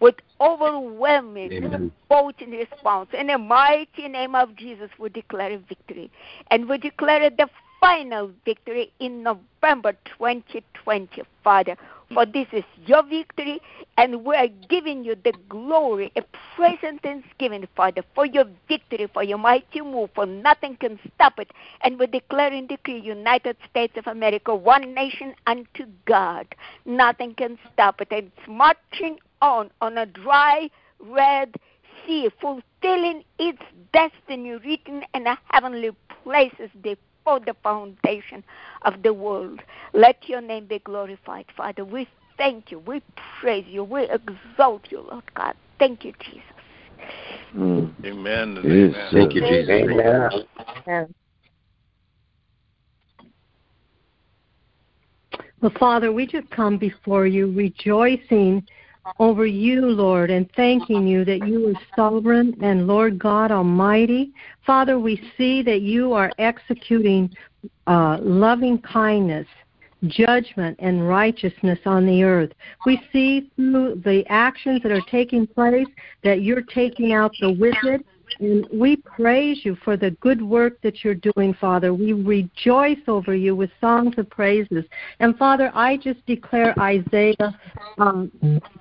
with 0.00 0.16
overwhelming 0.40 1.52
Amen. 1.52 1.92
voting 2.08 2.50
response. 2.50 3.08
In 3.18 3.28
the 3.28 3.38
mighty 3.38 4.08
name 4.08 4.34
of 4.34 4.56
Jesus, 4.56 4.90
we 4.98 5.08
declare 5.08 5.58
victory. 5.58 6.10
And 6.50 6.68
we 6.68 6.78
declare 6.78 7.30
the 7.30 7.48
final 7.80 8.30
victory 8.44 8.92
in 8.98 9.22
November 9.22 9.92
2020, 10.18 11.22
Father. 11.42 11.76
for 12.12 12.24
this 12.24 12.46
is 12.52 12.64
your 12.86 13.02
victory, 13.02 13.60
and 13.98 14.24
we 14.24 14.34
are 14.36 14.48
giving 14.68 15.04
you 15.04 15.16
the 15.24 15.32
glory, 15.48 16.12
a 16.16 16.22
present 16.56 17.02
thanksgiving, 17.02 17.66
Father, 17.76 18.02
for 18.14 18.24
your 18.24 18.44
victory, 18.68 19.08
for 19.12 19.22
your 19.22 19.38
mighty 19.38 19.80
move, 19.80 20.10
for 20.14 20.26
nothing 20.26 20.76
can 20.76 20.98
stop 21.14 21.38
it. 21.38 21.50
And 21.82 21.98
we 21.98 22.06
declare 22.06 22.52
and 22.52 22.68
decree 22.68 23.00
United 23.00 23.56
States 23.68 23.94
of 23.96 24.06
America, 24.06 24.54
one 24.54 24.94
nation 24.94 25.34
unto 25.46 25.86
God. 26.06 26.46
Nothing 26.86 27.34
can 27.34 27.58
stop 27.72 28.00
it. 28.00 28.08
It's 28.10 28.48
marching 28.48 29.18
on 29.40 29.70
on 29.80 29.98
a 29.98 30.06
dry, 30.06 30.68
red 31.00 31.54
sea, 32.06 32.28
fulfilling 32.40 33.24
its 33.38 33.62
destiny 33.92 34.52
written 34.52 35.02
in 35.14 35.24
the 35.24 35.36
heavenly 35.50 35.90
places 36.22 36.70
before 36.82 37.40
the 37.40 37.54
foundation 37.62 38.44
of 38.82 39.02
the 39.02 39.12
world. 39.12 39.60
Let 39.92 40.28
your 40.28 40.40
name 40.40 40.66
be 40.66 40.78
glorified, 40.80 41.46
Father. 41.56 41.84
We 41.84 42.08
thank 42.36 42.70
you. 42.70 42.80
We 42.80 43.02
praise 43.40 43.66
you. 43.68 43.84
We 43.84 44.08
exalt 44.10 44.82
you, 44.90 45.00
Lord 45.10 45.24
God. 45.34 45.54
Thank 45.78 46.04
you, 46.04 46.12
Jesus. 46.20 46.42
Mm. 47.56 47.92
Amen. 48.04 48.58
Amen. 48.58 48.94
Thank 49.12 49.34
you, 49.34 49.40
Jesus. 49.42 49.70
Amen. 49.70 50.30
Amen. 50.86 51.14
Well, 55.60 55.72
Father, 55.78 56.12
we 56.12 56.26
just 56.26 56.50
come 56.50 56.76
before 56.76 57.26
you 57.26 57.50
rejoicing 57.52 58.66
over 59.18 59.46
you, 59.46 59.82
Lord, 59.82 60.30
and 60.30 60.50
thanking 60.56 61.06
you 61.06 61.24
that 61.24 61.46
you 61.46 61.68
are 61.68 61.80
sovereign 61.94 62.56
and 62.62 62.86
Lord 62.86 63.18
God 63.18 63.50
Almighty. 63.50 64.32
Father, 64.66 64.98
we 64.98 65.20
see 65.36 65.62
that 65.62 65.82
you 65.82 66.12
are 66.12 66.32
executing 66.38 67.30
uh, 67.86 68.18
loving 68.20 68.78
kindness, 68.78 69.46
judgment, 70.06 70.76
and 70.80 71.08
righteousness 71.08 71.78
on 71.86 72.06
the 72.06 72.22
earth. 72.22 72.52
We 72.86 73.00
see 73.12 73.50
through 73.56 74.02
the 74.04 74.24
actions 74.28 74.82
that 74.82 74.92
are 74.92 75.04
taking 75.10 75.46
place 75.46 75.86
that 76.22 76.42
you're 76.42 76.62
taking 76.62 77.12
out 77.12 77.32
the 77.40 77.52
wicked 77.52 78.04
and 78.40 78.66
we 78.72 78.96
praise 78.96 79.64
you 79.64 79.76
for 79.84 79.96
the 79.96 80.10
good 80.12 80.42
work 80.42 80.80
that 80.82 81.04
you're 81.04 81.14
doing, 81.14 81.54
Father. 81.54 81.94
We 81.94 82.12
rejoice 82.12 82.98
over 83.06 83.34
you 83.34 83.54
with 83.54 83.70
songs 83.80 84.14
of 84.18 84.28
praises. 84.30 84.84
And 85.20 85.36
Father, 85.36 85.70
I 85.74 85.96
just 85.96 86.24
declare 86.26 86.78
Isaiah 86.78 87.58
um, 87.98 88.30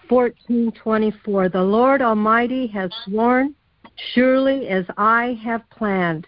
14:24. 0.10 1.52
The 1.52 1.62
Lord 1.62 2.02
Almighty 2.02 2.68
has 2.68 2.92
sworn, 3.06 3.56
surely 4.13 4.68
as 4.68 4.86
I 4.98 5.39
have 5.44 5.70
planned, 5.70 6.28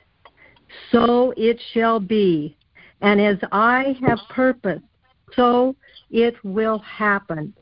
so 0.92 1.34
it 1.38 1.60
shall 1.74 2.00
be. 2.00 2.58
And 3.02 3.20
as 3.20 3.38
I 3.52 3.96
have 4.02 4.20
purposed, 4.30 4.84
so 5.36 5.76
it 6.12 6.36
will 6.44 6.80
happen. 6.80 7.54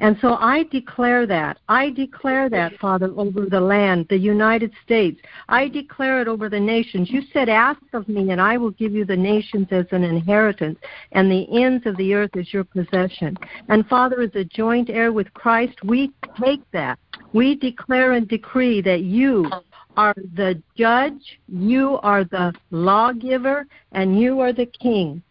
And 0.00 0.16
so 0.22 0.36
I 0.36 0.62
declare 0.64 1.26
that. 1.26 1.58
I 1.68 1.90
declare 1.90 2.48
that, 2.48 2.72
Father, 2.78 3.12
over 3.16 3.44
the 3.44 3.60
land, 3.60 4.06
the 4.08 4.16
United 4.16 4.72
States. 4.82 5.20
I 5.50 5.68
declare 5.68 6.22
it 6.22 6.28
over 6.28 6.48
the 6.48 6.58
nations. 6.58 7.10
You 7.10 7.20
said, 7.34 7.50
Ask 7.50 7.82
of 7.92 8.08
me, 8.08 8.30
and 8.30 8.40
I 8.40 8.56
will 8.56 8.70
give 8.70 8.92
you 8.92 9.04
the 9.04 9.16
nations 9.16 9.68
as 9.70 9.84
an 9.90 10.02
inheritance, 10.02 10.78
and 11.12 11.30
the 11.30 11.46
ends 11.62 11.84
of 11.84 11.98
the 11.98 12.14
earth 12.14 12.34
as 12.38 12.50
your 12.50 12.64
possession. 12.64 13.36
And 13.68 13.86
Father, 13.88 14.22
as 14.22 14.34
a 14.34 14.44
joint 14.44 14.88
heir 14.88 15.12
with 15.12 15.32
Christ, 15.34 15.76
we 15.84 16.12
take 16.42 16.62
that. 16.72 16.98
We 17.34 17.54
declare 17.54 18.12
and 18.12 18.26
decree 18.26 18.80
that 18.80 19.02
you 19.02 19.50
are 19.98 20.14
the 20.34 20.62
judge, 20.78 21.40
you 21.46 21.98
are 22.02 22.24
the 22.24 22.54
lawgiver, 22.70 23.66
and 23.92 24.18
you 24.18 24.40
are 24.40 24.54
the 24.54 24.66
king. 24.66 25.22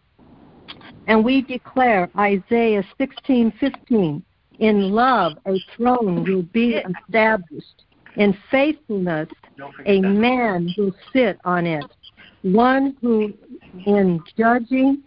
And 1.07 1.25
we 1.25 1.41
declare 1.41 2.07
Isaiah 2.15 2.83
16:15 2.99 4.21
in 4.59 4.91
love, 4.91 5.37
a 5.45 5.57
throne 5.75 6.23
will 6.23 6.43
be 6.43 6.75
established. 6.75 7.83
In 8.17 8.37
faithfulness, 8.51 9.29
a 9.85 10.01
man 10.01 10.73
will 10.77 10.93
sit 11.13 11.39
on 11.45 11.65
it. 11.65 11.85
One 12.41 12.95
who, 13.01 13.33
in 13.85 14.21
judging, 14.37 15.03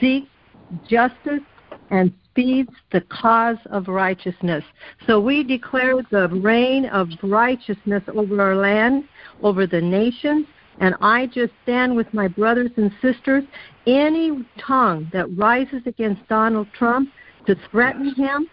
seeks 0.00 0.28
justice 0.88 1.40
and 1.90 2.12
speeds 2.30 2.70
the 2.92 3.00
cause 3.02 3.58
of 3.70 3.88
righteousness. 3.88 4.64
So 5.06 5.20
we 5.20 5.42
declare 5.42 5.94
the 6.10 6.28
reign 6.28 6.86
of 6.86 7.08
righteousness 7.22 8.02
over 8.14 8.40
our 8.40 8.56
land, 8.56 9.04
over 9.42 9.66
the 9.66 9.80
nations, 9.80 10.46
and 10.80 10.94
I 11.00 11.26
just 11.26 11.52
stand 11.64 11.94
with 11.94 12.12
my 12.14 12.28
brothers 12.28 12.70
and 12.76 12.90
sisters. 13.02 13.44
Any 13.86 14.44
tongue 14.58 15.10
that 15.12 15.36
rises 15.36 15.82
against 15.86 16.26
Donald 16.28 16.68
Trump 16.72 17.10
to 17.46 17.56
threaten 17.70 18.14
him, 18.14 18.48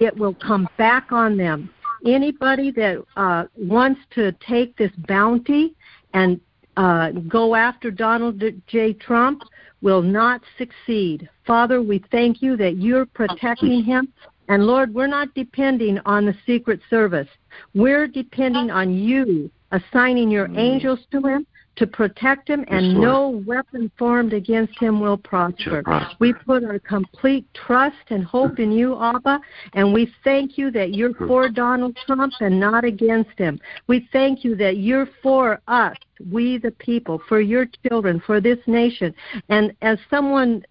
it 0.00 0.16
will 0.16 0.34
come 0.34 0.68
back 0.78 1.12
on 1.12 1.36
them. 1.36 1.70
Anybody 2.06 2.70
that 2.72 3.02
uh, 3.16 3.44
wants 3.56 4.00
to 4.14 4.32
take 4.32 4.76
this 4.76 4.92
bounty 5.08 5.74
and 6.14 6.40
uh, 6.76 7.10
go 7.28 7.54
after 7.54 7.90
Donald 7.90 8.42
J. 8.66 8.92
Trump 8.92 9.42
will 9.82 10.02
not 10.02 10.42
succeed. 10.58 11.28
Father, 11.46 11.82
we 11.82 12.04
thank 12.10 12.42
you 12.42 12.56
that 12.56 12.76
you're 12.76 13.06
protecting 13.06 13.82
him. 13.82 14.12
And 14.48 14.66
Lord, 14.66 14.94
we're 14.94 15.06
not 15.06 15.34
depending 15.34 15.98
on 16.06 16.26
the 16.26 16.36
Secret 16.46 16.80
Service. 16.88 17.28
We're 17.74 18.06
depending 18.06 18.70
on 18.70 18.94
you 18.94 19.50
assigning 19.72 20.30
your 20.30 20.48
angels 20.56 21.00
to 21.10 21.20
him 21.20 21.46
to 21.76 21.86
protect 21.86 22.48
him, 22.48 22.64
and 22.68 22.86
yes, 22.86 22.96
no 22.96 23.42
weapon 23.46 23.90
formed 23.98 24.32
against 24.32 24.78
him 24.78 25.00
will 25.00 25.18
prosper. 25.18 25.82
We 26.18 26.32
put 26.32 26.64
our 26.64 26.78
complete 26.78 27.46
trust 27.54 27.96
and 28.08 28.24
hope 28.24 28.58
in 28.58 28.72
you, 28.72 29.00
Abba, 29.00 29.40
and 29.74 29.92
we 29.92 30.12
thank 30.24 30.56
you 30.56 30.70
that 30.70 30.94
you're 30.94 31.14
for 31.14 31.48
Donald 31.48 31.96
Trump 32.06 32.32
and 32.40 32.58
not 32.58 32.84
against 32.84 33.38
him. 33.38 33.60
We 33.86 34.08
thank 34.10 34.42
you 34.42 34.56
that 34.56 34.78
you're 34.78 35.08
for 35.22 35.60
us, 35.68 35.96
we 36.30 36.58
the 36.58 36.72
people, 36.72 37.20
for 37.28 37.40
your 37.40 37.66
children, 37.86 38.22
for 38.24 38.40
this 38.40 38.58
nation. 38.66 39.14
And 39.50 39.74
as 39.82 39.98
someone 40.08 40.64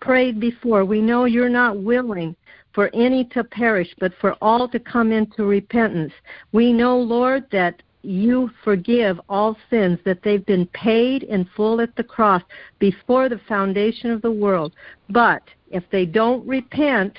prayed 0.00 0.40
before, 0.40 0.84
we 0.84 1.00
know 1.00 1.26
you're 1.26 1.48
not 1.48 1.82
willing 1.82 2.34
for 2.72 2.90
any 2.94 3.24
to 3.24 3.42
perish, 3.42 3.88
but 3.98 4.12
for 4.20 4.36
all 4.42 4.68
to 4.68 4.78
come 4.78 5.10
into 5.10 5.44
repentance. 5.44 6.12
We 6.52 6.72
know, 6.72 6.98
Lord, 6.98 7.44
that 7.50 7.82
you 8.06 8.50
forgive 8.62 9.20
all 9.28 9.56
sins, 9.68 9.98
that 10.04 10.22
they've 10.22 10.46
been 10.46 10.66
paid 10.68 11.24
in 11.24 11.48
full 11.56 11.80
at 11.80 11.94
the 11.96 12.04
cross 12.04 12.42
before 12.78 13.28
the 13.28 13.40
foundation 13.48 14.10
of 14.10 14.22
the 14.22 14.30
world. 14.30 14.72
But 15.10 15.42
if 15.70 15.84
they 15.90 16.06
don't 16.06 16.46
repent, 16.46 17.16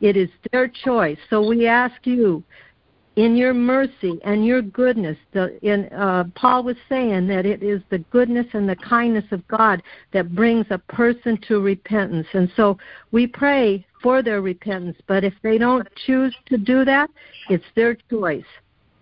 it 0.00 0.16
is 0.16 0.28
their 0.52 0.68
choice. 0.68 1.18
So 1.30 1.46
we 1.46 1.66
ask 1.66 1.94
you, 2.04 2.42
in 3.16 3.34
your 3.34 3.54
mercy 3.54 4.20
and 4.24 4.44
your 4.44 4.60
goodness, 4.60 5.16
the, 5.32 5.58
in, 5.66 5.86
uh, 5.86 6.24
Paul 6.34 6.64
was 6.64 6.76
saying 6.86 7.26
that 7.28 7.46
it 7.46 7.62
is 7.62 7.80
the 7.88 7.98
goodness 7.98 8.46
and 8.52 8.68
the 8.68 8.76
kindness 8.76 9.24
of 9.30 9.46
God 9.48 9.82
that 10.12 10.34
brings 10.34 10.66
a 10.68 10.78
person 10.78 11.38
to 11.48 11.60
repentance. 11.60 12.26
And 12.34 12.50
so 12.56 12.76
we 13.12 13.26
pray 13.26 13.86
for 14.02 14.22
their 14.22 14.42
repentance, 14.42 14.98
but 15.06 15.24
if 15.24 15.32
they 15.42 15.56
don't 15.56 15.88
choose 16.04 16.34
to 16.50 16.58
do 16.58 16.84
that, 16.84 17.08
it's 17.48 17.64
their 17.74 17.96
choice. 18.10 18.44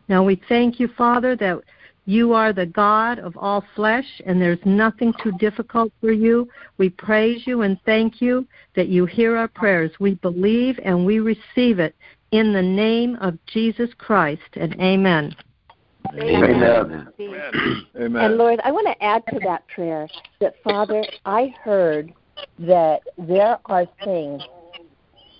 Now 0.08 0.22
we 0.24 0.40
thank 0.48 0.78
you, 0.78 0.88
Father, 0.88 1.36
that 1.36 1.60
you 2.06 2.34
are 2.34 2.52
the 2.52 2.66
God 2.66 3.18
of 3.18 3.36
all 3.36 3.64
flesh, 3.74 4.04
and 4.26 4.40
there's 4.40 4.58
nothing 4.64 5.14
too 5.22 5.32
difficult 5.32 5.92
for 6.00 6.12
you. 6.12 6.48
We 6.76 6.90
praise 6.90 7.46
you 7.46 7.62
and 7.62 7.80
thank 7.86 8.20
you 8.20 8.46
that 8.76 8.88
you 8.88 9.06
hear 9.06 9.36
our 9.36 9.48
prayers. 9.48 9.90
We 9.98 10.14
believe 10.16 10.78
and 10.84 11.06
we 11.06 11.20
receive 11.20 11.78
it 11.78 11.94
in 12.32 12.52
the 12.52 12.62
name 12.62 13.16
of 13.16 13.38
Jesus 13.46 13.88
Christ, 13.96 14.42
and 14.54 14.74
amen. 14.80 15.34
Amen. 16.12 17.08
amen. 17.18 17.86
amen. 17.96 18.24
And 18.24 18.36
Lord, 18.36 18.60
I 18.64 18.72
want 18.72 18.86
to 18.86 19.02
add 19.02 19.22
to 19.32 19.40
that 19.44 19.66
prayer 19.68 20.08
that, 20.40 20.54
Father, 20.62 21.04
I 21.24 21.54
heard 21.62 22.12
that 22.58 23.00
there 23.16 23.58
are 23.66 23.86
things 24.02 24.42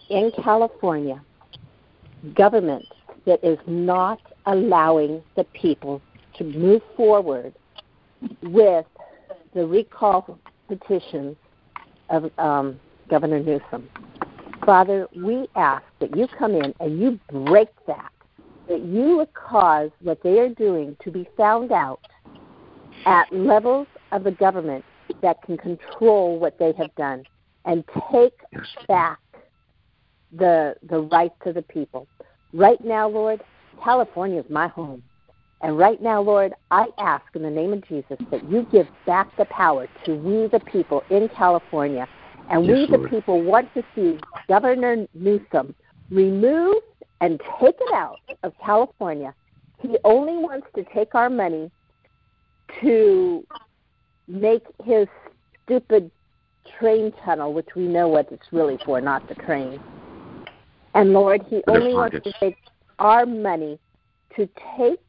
in 0.08 0.32
California, 0.42 1.20
government 2.34 2.86
that 3.26 3.42
is 3.44 3.58
not 3.66 4.20
allowing 4.46 5.22
the 5.36 5.44
people 5.44 6.00
to 6.38 6.44
move 6.44 6.82
forward 6.96 7.54
with 8.42 8.86
the 9.54 9.66
recall 9.66 10.38
petition 10.68 11.36
of 12.10 12.30
um, 12.38 12.78
Governor 13.08 13.40
Newsom. 13.40 13.88
Father, 14.64 15.06
we 15.14 15.46
ask 15.56 15.84
that 16.00 16.16
you 16.16 16.26
come 16.38 16.52
in 16.54 16.74
and 16.80 16.98
you 16.98 17.18
break 17.30 17.68
that, 17.86 18.10
that 18.68 18.80
you 18.80 19.18
would 19.18 19.32
cause 19.34 19.90
what 20.00 20.22
they 20.22 20.38
are 20.38 20.48
doing 20.48 20.96
to 21.04 21.10
be 21.10 21.28
found 21.36 21.70
out 21.70 22.00
at 23.06 23.30
levels 23.32 23.86
of 24.12 24.24
the 24.24 24.30
government 24.30 24.84
that 25.22 25.42
can 25.42 25.56
control 25.58 26.38
what 26.38 26.58
they 26.58 26.72
have 26.78 26.94
done 26.94 27.24
and 27.66 27.84
take 28.10 28.34
back 28.88 29.18
the 30.32 30.74
the 30.88 31.00
rights 31.00 31.36
of 31.46 31.54
the 31.54 31.62
people. 31.62 32.06
Right 32.52 32.82
now, 32.84 33.08
Lord, 33.08 33.42
California 33.82 34.40
is 34.40 34.50
my 34.50 34.68
home. 34.68 35.02
And 35.60 35.78
right 35.78 36.00
now, 36.02 36.20
Lord, 36.20 36.52
I 36.70 36.88
ask 36.98 37.24
in 37.34 37.42
the 37.42 37.50
name 37.50 37.72
of 37.72 37.86
Jesus 37.88 38.18
that 38.30 38.48
you 38.50 38.66
give 38.70 38.86
back 39.06 39.34
the 39.36 39.46
power 39.46 39.88
to 40.04 40.14
we, 40.14 40.46
the 40.48 40.60
people 40.60 41.02
in 41.10 41.28
California, 41.30 42.06
And 42.50 42.66
yes, 42.66 42.74
we, 42.74 42.86
Lord. 42.86 43.04
the 43.04 43.08
people, 43.08 43.42
want 43.42 43.72
to 43.74 43.82
see 43.94 44.18
Governor 44.46 45.06
Newsom 45.14 45.74
remove 46.10 46.76
and 47.20 47.40
take 47.60 47.76
it 47.80 47.94
out 47.94 48.20
of 48.42 48.52
California. 48.62 49.34
He 49.80 49.96
only 50.04 50.36
wants 50.36 50.66
to 50.76 50.84
take 50.94 51.14
our 51.14 51.30
money 51.30 51.70
to 52.82 53.46
make 54.28 54.64
his 54.84 55.06
stupid 55.64 56.10
train 56.78 57.12
tunnel, 57.24 57.52
which 57.52 57.68
we 57.74 57.86
know 57.86 58.08
what 58.08 58.30
it's 58.30 58.52
really 58.52 58.78
for, 58.84 59.00
not 59.00 59.26
the 59.28 59.34
train. 59.34 59.80
And 60.94 61.12
Lord, 61.12 61.44
He 61.48 61.62
only 61.68 61.94
wants 61.94 62.16
to 62.22 62.32
take 62.40 62.56
our 62.98 63.26
money 63.26 63.78
to 64.36 64.48
take 64.76 65.08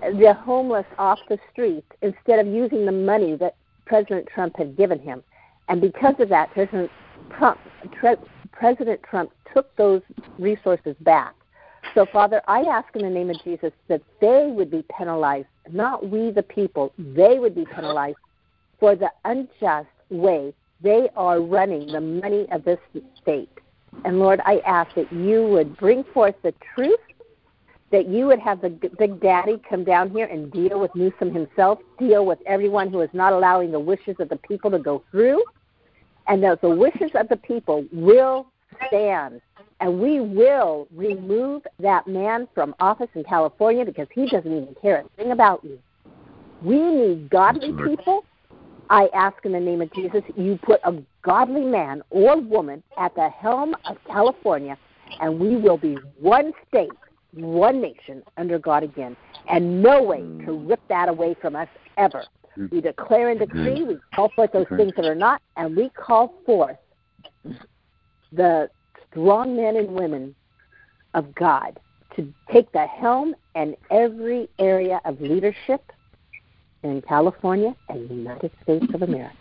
the 0.00 0.34
homeless 0.34 0.86
off 0.98 1.18
the 1.28 1.38
street 1.50 1.84
instead 2.02 2.38
of 2.38 2.46
using 2.46 2.86
the 2.86 2.92
money 2.92 3.36
that 3.36 3.56
President 3.86 4.28
Trump 4.32 4.56
had 4.56 4.76
given 4.76 4.98
him. 4.98 5.22
And 5.68 5.80
because 5.80 6.14
of 6.18 6.28
that, 6.28 6.50
President 6.52 6.90
Trump, 7.36 7.58
President 8.52 9.00
Trump 9.02 9.30
took 9.52 9.74
those 9.76 10.02
resources 10.38 10.94
back. 11.00 11.34
So, 11.94 12.06
Father, 12.12 12.42
I 12.48 12.60
ask 12.62 12.94
in 12.94 13.02
the 13.02 13.10
name 13.10 13.30
of 13.30 13.42
Jesus 13.42 13.72
that 13.88 14.02
they 14.20 14.50
would 14.52 14.70
be 14.70 14.84
penalized, 14.96 15.48
not 15.70 16.08
we 16.08 16.30
the 16.30 16.42
people, 16.42 16.92
they 16.98 17.38
would 17.38 17.54
be 17.54 17.64
penalized 17.64 18.18
for 18.78 18.94
the 18.94 19.10
unjust 19.24 19.88
way 20.10 20.52
they 20.80 21.08
are 21.16 21.40
running 21.40 21.86
the 21.88 22.00
money 22.00 22.46
of 22.52 22.64
this 22.64 22.78
state. 23.20 23.50
And 24.04 24.18
Lord, 24.18 24.40
I 24.44 24.60
ask 24.66 24.94
that 24.94 25.12
you 25.12 25.44
would 25.44 25.76
bring 25.76 26.04
forth 26.14 26.34
the 26.42 26.54
truth, 26.74 27.00
that 27.90 28.08
you 28.08 28.26
would 28.26 28.38
have 28.38 28.60
the 28.60 28.70
Big 28.70 29.20
Daddy 29.20 29.60
come 29.68 29.84
down 29.84 30.10
here 30.10 30.26
and 30.26 30.52
deal 30.52 30.80
with 30.80 30.94
Newsom 30.94 31.32
himself, 31.32 31.78
deal 31.98 32.24
with 32.26 32.38
everyone 32.46 32.90
who 32.90 33.00
is 33.00 33.10
not 33.12 33.32
allowing 33.32 33.72
the 33.72 33.80
wishes 33.80 34.16
of 34.18 34.28
the 34.28 34.36
people 34.36 34.70
to 34.70 34.78
go 34.78 35.02
through, 35.10 35.42
and 36.26 36.42
that 36.42 36.60
the 36.60 36.70
wishes 36.70 37.10
of 37.14 37.28
the 37.28 37.36
people 37.36 37.86
will 37.92 38.46
stand. 38.86 39.40
And 39.80 40.00
we 40.00 40.20
will 40.20 40.88
remove 40.94 41.62
that 41.78 42.06
man 42.06 42.48
from 42.54 42.74
office 42.80 43.08
in 43.14 43.24
California 43.24 43.84
because 43.84 44.08
he 44.12 44.26
doesn't 44.28 44.50
even 44.50 44.74
care 44.82 44.98
a 45.00 45.16
thing 45.16 45.30
about 45.32 45.64
you. 45.64 45.78
We 46.62 46.78
need 46.78 47.30
godly 47.30 47.72
people. 47.72 48.24
I 48.90 49.08
ask 49.14 49.44
in 49.44 49.52
the 49.52 49.60
name 49.60 49.82
of 49.82 49.92
Jesus, 49.92 50.22
you 50.36 50.58
put 50.62 50.80
a 50.84 50.94
godly 51.22 51.64
man 51.64 52.02
or 52.10 52.40
woman 52.40 52.82
at 52.96 53.14
the 53.14 53.28
helm 53.28 53.74
of 53.84 53.96
California, 54.06 54.78
and 55.20 55.38
we 55.38 55.56
will 55.56 55.76
be 55.76 55.96
one 56.18 56.52
state, 56.68 56.90
one 57.32 57.80
nation 57.80 58.22
under 58.36 58.58
God 58.58 58.82
again, 58.82 59.16
and 59.48 59.82
no 59.82 60.02
way 60.02 60.20
to 60.20 60.52
mm. 60.52 60.68
rip 60.68 60.80
that 60.88 61.08
away 61.08 61.36
from 61.40 61.54
us 61.54 61.68
ever. 61.96 62.24
Mm. 62.56 62.70
We 62.70 62.80
declare 62.80 63.30
and 63.30 63.40
mm-hmm. 63.40 63.64
decree, 63.64 63.82
we 63.82 63.98
call 64.14 64.30
forth 64.34 64.52
those 64.52 64.66
mm-hmm. 64.66 64.76
things 64.76 64.92
that 64.96 65.04
are 65.04 65.14
not, 65.14 65.42
and 65.56 65.76
we 65.76 65.90
call 65.90 66.34
forth 66.46 66.76
the 68.32 68.70
strong 69.10 69.56
men 69.56 69.76
and 69.76 69.88
women 69.90 70.34
of 71.14 71.34
God 71.34 71.78
to 72.16 72.32
take 72.52 72.70
the 72.72 72.86
helm 72.86 73.34
in 73.54 73.76
every 73.90 74.48
area 74.58 75.00
of 75.04 75.20
leadership 75.20 75.92
in 76.82 77.02
California 77.02 77.74
and 77.88 78.08
the 78.08 78.14
United 78.14 78.50
States 78.62 78.86
of 78.94 79.02
America. 79.02 79.34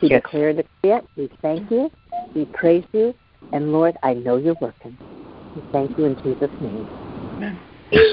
We 0.00 0.08
declare 0.08 0.48
and 0.50 0.58
decree 0.58 0.96
it. 0.96 1.04
We 1.16 1.30
thank 1.42 1.70
you. 1.70 1.90
We 2.34 2.44
praise 2.46 2.84
you. 2.92 3.14
And 3.52 3.72
Lord, 3.72 3.96
I 4.02 4.14
know 4.14 4.36
you're 4.36 4.56
working. 4.60 4.96
We 5.54 5.62
thank 5.72 5.96
you 5.98 6.06
in 6.06 6.16
Jesus' 6.22 6.50
name. 6.60 6.88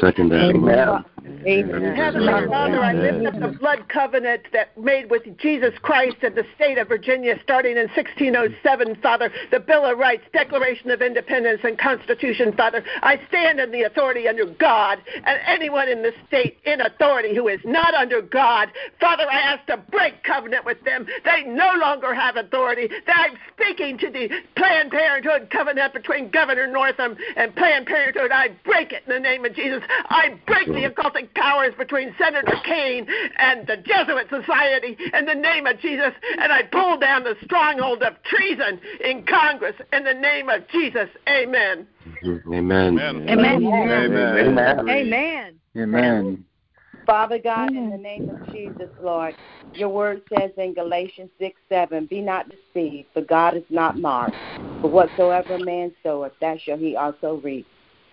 Second 0.01 0.29
that. 0.29 0.51
Amen. 0.53 1.05
Amen. 1.45 1.95
Heavenly 1.95 2.47
Father, 2.47 2.79
I 2.79 2.93
lift 2.93 3.25
up 3.25 3.39
the 3.39 3.57
blood 3.57 3.87
covenant 3.87 4.43
that 4.51 4.77
made 4.77 5.09
with 5.09 5.23
Jesus 5.37 5.73
Christ 5.81 6.17
in 6.21 6.35
the 6.35 6.45
state 6.55 6.77
of 6.77 6.87
Virginia 6.87 7.39
starting 7.41 7.77
in 7.77 7.87
1607, 7.95 8.95
Father, 9.01 9.31
the 9.51 9.59
Bill 9.59 9.85
of 9.85 9.97
Rights, 9.97 10.23
Declaration 10.33 10.91
of 10.91 11.01
Independence, 11.01 11.61
and 11.63 11.77
Constitution, 11.77 12.53
Father. 12.55 12.83
I 13.01 13.19
stand 13.29 13.59
in 13.59 13.71
the 13.71 13.83
authority 13.83 14.27
under 14.27 14.45
God, 14.45 14.99
and 15.23 15.39
anyone 15.47 15.87
in 15.87 16.01
the 16.01 16.11
state 16.27 16.57
in 16.65 16.81
authority 16.81 17.33
who 17.35 17.47
is 17.47 17.59
not 17.63 17.93
under 17.93 18.21
God, 18.21 18.69
Father, 18.99 19.23
I 19.29 19.39
ask 19.39 19.65
to 19.67 19.77
break 19.77 20.23
covenant 20.23 20.65
with 20.65 20.83
them. 20.83 21.07
They 21.23 21.43
no 21.43 21.73
longer 21.79 22.13
have 22.13 22.35
authority. 22.35 22.89
I'm 23.07 23.37
speaking 23.53 23.97
to 23.99 24.09
the 24.09 24.29
Planned 24.55 24.91
Parenthood 24.91 25.49
covenant 25.49 25.93
between 25.93 26.29
Governor 26.29 26.67
Northam 26.67 27.17
and 27.35 27.55
Planned 27.55 27.87
Parenthood. 27.87 28.31
I 28.31 28.49
break 28.63 28.91
it 28.91 29.03
in 29.07 29.13
the 29.13 29.19
name 29.19 29.45
of 29.45 29.53
Jesus. 29.53 29.81
I 30.09 30.39
break 30.45 30.67
the 30.67 30.89
occultic 30.89 31.18
powers 31.27 31.73
between 31.77 32.13
Senator 32.17 32.55
Kaine 32.63 33.07
and 33.37 33.67
the 33.67 33.77
Jesuit 33.77 34.27
Society 34.29 34.97
in 35.13 35.25
the 35.25 35.35
name 35.35 35.65
of 35.65 35.79
Jesus, 35.79 36.11
and 36.39 36.51
I 36.51 36.63
pull 36.63 36.97
down 36.97 37.23
the 37.23 37.35
stronghold 37.43 38.03
of 38.03 38.13
treason 38.23 38.79
in 39.03 39.25
Congress 39.25 39.75
in 39.93 40.03
the 40.03 40.13
name 40.13 40.49
of 40.49 40.67
Jesus. 40.69 41.09
Amen. 41.27 41.87
Amen. 42.23 42.99
Amen. 42.99 43.29
Amen. 43.29 43.69
Amen. 43.69 44.89
Amen. 44.89 45.59
Amen. 45.77 46.45
Father 47.05 47.39
God, 47.39 47.69
in 47.69 47.89
the 47.89 47.97
name 47.97 48.29
of 48.29 48.37
Jesus, 48.51 48.89
Lord, 49.01 49.35
your 49.73 49.89
word 49.89 50.21
says 50.29 50.51
in 50.57 50.73
Galatians 50.73 51.29
6 51.39 51.55
7, 51.69 52.05
Be 52.05 52.21
not 52.21 52.47
deceived, 52.49 53.07
for 53.13 53.21
God 53.21 53.57
is 53.57 53.63
not 53.69 53.97
mocked. 53.97 54.35
For 54.81 54.89
whatsoever 54.89 55.57
man 55.57 55.93
soweth, 56.03 56.33
that 56.39 56.61
shall 56.61 56.77
he 56.77 56.95
also 56.95 57.41
reap. 57.43 57.67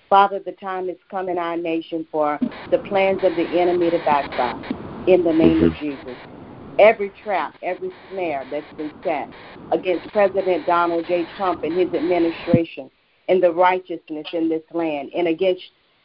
Father, 0.08 0.38
the 0.38 0.52
time 0.52 0.88
is 0.88 0.96
come 1.10 1.28
in 1.28 1.38
our 1.38 1.56
nation 1.56 2.06
for 2.10 2.38
the 2.70 2.78
plans 2.78 3.24
of 3.24 3.34
the 3.36 3.60
enemy 3.60 3.90
to 3.90 3.98
backfire. 3.98 4.58
In 5.06 5.22
the 5.22 5.32
name 5.32 5.62
of 5.62 5.72
Jesus. 5.74 6.16
Every 6.78 7.10
trap, 7.10 7.54
every 7.62 7.92
snare 8.08 8.44
that's 8.50 8.66
been 8.76 8.92
set 9.02 9.30
against 9.72 10.12
President 10.12 10.66
Donald 10.66 11.06
J. 11.06 11.26
Trump 11.36 11.62
and 11.62 11.76
his 11.76 11.92
administration 11.94 12.90
and 13.28 13.42
the 13.42 13.52
righteousness 13.52 14.26
in 14.32 14.48
this 14.48 14.62
land 14.72 15.10
and 15.14 15.28
against 15.28 15.62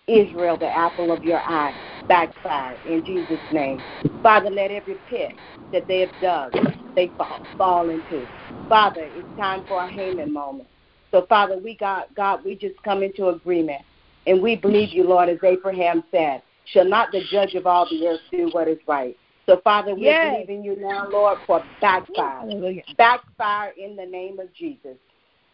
Israel, 0.08 0.58
the 0.58 0.76
apple 0.76 1.12
of 1.12 1.24
your 1.24 1.42
eye, 1.48 1.76
backfire 2.08 2.78
in 2.86 3.04
Jesus' 3.04 3.40
name. 3.50 3.84
Father, 4.24 4.50
let 4.50 4.72
every 4.72 4.96
pit 5.08 5.34
that 5.72 5.88
they 5.88 6.00
have 6.02 6.20
dug, 6.20 6.54
they 6.96 7.14
fall, 7.18 7.42
fall 7.58 7.90
into. 7.90 8.28
Father, 8.70 9.02
it's 9.04 9.30
time 9.38 9.64
for 9.68 9.84
a 9.84 9.90
Haman 9.90 10.32
moment. 10.32 10.68
So, 11.12 11.26
Father, 11.28 11.58
we 11.58 11.76
got 11.76 12.14
God, 12.16 12.42
we 12.46 12.56
just 12.56 12.82
come 12.84 13.04
into 13.04 13.28
agreement. 13.30 13.82
And 14.27 14.41
we 14.41 14.55
believe 14.55 14.89
you, 14.89 15.03
Lord, 15.03 15.29
as 15.29 15.39
Abraham 15.43 16.03
said, 16.12 16.41
shall 16.65 16.86
not 16.86 17.12
the 17.12 17.23
judge 17.29 17.55
of 17.55 17.65
all 17.65 17.88
the 17.89 18.07
earth 18.07 18.19
do 18.31 18.49
what 18.51 18.67
is 18.67 18.77
right? 18.88 19.17
So, 19.47 19.60
Father, 19.63 19.95
we 19.95 20.03
Yes. 20.03 20.31
believe 20.31 20.49
in 20.49 20.63
you 20.63 20.75
now, 20.75 21.10
Lord, 21.10 21.39
for 21.47 21.65
backfire. 21.81 22.39
Hallelujah. 22.39 22.84
Backfire 22.97 23.73
in 23.77 23.95
the 23.95 24.05
name 24.05 24.39
of 24.39 24.53
Jesus. 24.53 24.97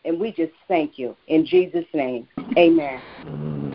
And 0.05 0.19
we 0.19 0.31
just 0.31 0.53
thank 0.67 0.99
you. 0.99 1.15
In 1.27 1.45
Jesus' 1.45 1.85
name. 1.93 2.27
Amen. 2.57 3.01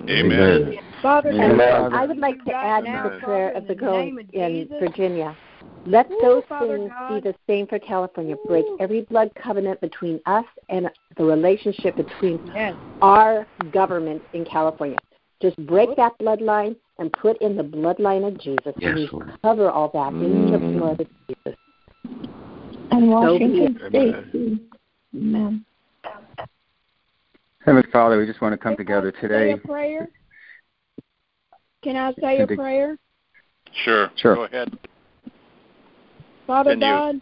Amen. 0.08 0.78
Father, 1.00 1.30
Amen. 1.30 1.92
I 1.92 2.06
would 2.06 2.18
like 2.18 2.42
to 2.44 2.54
add 2.54 2.84
to 2.84 3.00
the 3.02 3.20
prayer 3.24 3.48
of 3.50 3.66
the 3.66 3.72
in 3.72 3.78
the 3.78 3.84
girls 3.84 4.12
in 4.32 4.68
Virginia. 4.78 5.36
Let 5.84 6.08
Woo, 6.10 6.18
those 6.22 6.42
Father 6.48 6.78
things 6.78 6.92
be 7.08 7.20
the 7.20 7.34
same 7.48 7.66
for 7.66 7.78
California. 7.78 8.36
Break 8.46 8.64
every 8.78 9.02
blood 9.02 9.32
covenant 9.34 9.80
between 9.80 10.20
us 10.26 10.44
and 10.68 10.88
the 11.16 11.24
relationship 11.24 11.96
between 11.96 12.38
Yes. 12.54 12.74
our 13.00 13.46
government 13.72 14.22
in 14.32 14.44
California. 14.44 14.98
Just 15.40 15.56
break 15.66 15.96
that 15.96 16.16
bloodline 16.20 16.76
and 16.98 17.12
put 17.12 17.40
in 17.42 17.56
the 17.56 17.64
bloodline 17.64 18.26
of 18.26 18.38
Jesus. 18.38 18.72
Yes, 18.78 18.90
and 18.90 18.94
we 18.94 19.08
Lord. 19.12 19.32
cover 19.42 19.70
all 19.70 19.88
that 19.88 20.12
in 20.12 20.52
the 20.52 20.58
mm. 20.58 20.78
blood 20.78 21.00
of 21.00 21.06
Jesus. 21.26 21.58
And 22.92 23.08
Washington 23.08 23.78
it. 23.80 23.88
State. 23.88 24.32
too. 24.32 24.60
Amen. 25.16 25.64
Heavenly 27.64 27.88
Father, 27.90 28.18
we 28.18 28.26
just 28.26 28.40
want 28.40 28.52
to 28.52 28.58
come 28.58 28.76
together 28.76 29.12
Say 29.16 29.20
today. 29.20 29.50
a 29.52 29.56
prayer. 29.56 30.08
Can 31.82 31.96
I 31.96 32.12
say 32.20 32.40
a 32.40 32.46
prayer? 32.46 32.96
Sure. 33.84 34.10
Sure. 34.16 34.36
Go 34.36 34.44
ahead. 34.44 34.78
Father. 36.46 36.76
God, 36.76 37.20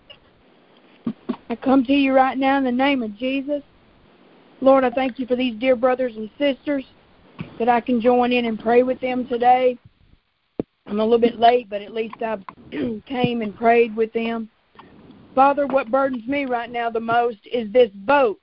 I 1.48 1.56
come 1.56 1.84
to 1.84 1.92
you 1.92 2.12
right 2.12 2.38
now 2.38 2.58
in 2.58 2.64
the 2.64 2.72
name 2.72 3.02
of 3.02 3.16
Jesus. 3.16 3.62
Lord, 4.60 4.84
I 4.84 4.90
thank 4.90 5.18
you 5.18 5.26
for 5.26 5.36
these 5.36 5.58
dear 5.58 5.76
brothers 5.76 6.16
and 6.16 6.30
sisters 6.38 6.84
that 7.58 7.68
I 7.68 7.80
can 7.80 8.00
join 8.00 8.32
in 8.32 8.44
and 8.44 8.58
pray 8.58 8.82
with 8.82 9.00
them 9.00 9.26
today. 9.26 9.78
I'm 10.86 11.00
a 11.00 11.04
little 11.04 11.18
bit 11.18 11.38
late, 11.38 11.68
but 11.68 11.82
at 11.82 11.94
least 11.94 12.16
I 12.22 12.38
came 13.06 13.42
and 13.42 13.54
prayed 13.54 13.94
with 13.94 14.12
them. 14.12 14.48
Father, 15.34 15.66
what 15.66 15.90
burdens 15.90 16.26
me 16.26 16.44
right 16.44 16.70
now 16.70 16.90
the 16.90 17.00
most 17.00 17.38
is 17.50 17.70
this 17.72 17.90
vote 18.04 18.40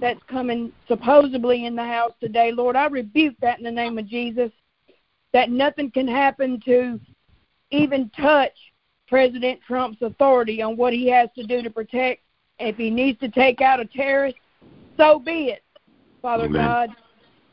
that's 0.00 0.22
coming 0.28 0.72
supposedly 0.88 1.66
in 1.66 1.76
the 1.76 1.84
House 1.84 2.12
today. 2.20 2.52
Lord, 2.52 2.76
I 2.76 2.86
rebuke 2.86 3.36
that 3.40 3.58
in 3.58 3.64
the 3.64 3.70
name 3.70 3.98
of 3.98 4.06
Jesus, 4.06 4.50
that 5.32 5.50
nothing 5.50 5.90
can 5.90 6.08
happen 6.08 6.60
to 6.64 7.00
even 7.70 8.10
touch 8.10 8.52
President 9.08 9.60
Trump's 9.66 10.00
authority 10.02 10.62
on 10.62 10.76
what 10.76 10.92
he 10.92 11.08
has 11.08 11.28
to 11.36 11.44
do 11.44 11.62
to 11.62 11.70
protect. 11.70 12.22
If 12.58 12.76
he 12.76 12.90
needs 12.90 13.18
to 13.20 13.28
take 13.28 13.60
out 13.60 13.80
a 13.80 13.84
terrorist, 13.84 14.36
so 14.96 15.18
be 15.18 15.46
it, 15.46 15.62
Father 16.22 16.44
Amen. 16.44 16.60
God. 16.60 16.90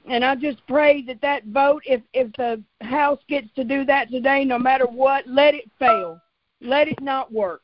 And 0.10 0.26
I 0.26 0.36
just 0.36 0.66
pray 0.68 1.04
that 1.04 1.22
that 1.22 1.46
vote, 1.46 1.84
if 1.86 2.02
if 2.14 2.32
the 2.34 2.64
House 2.82 3.20
gets 3.28 3.48
to 3.56 3.64
do 3.64 3.86
that 3.86 4.10
today, 4.10 4.46
no 4.46 4.58
matter 4.58 4.86
what, 4.86 5.28
let 5.28 5.54
it 5.54 5.70
fail, 5.78 6.20
let 6.62 6.88
it 6.88 7.02
not 7.02 7.32
work. 7.32 7.62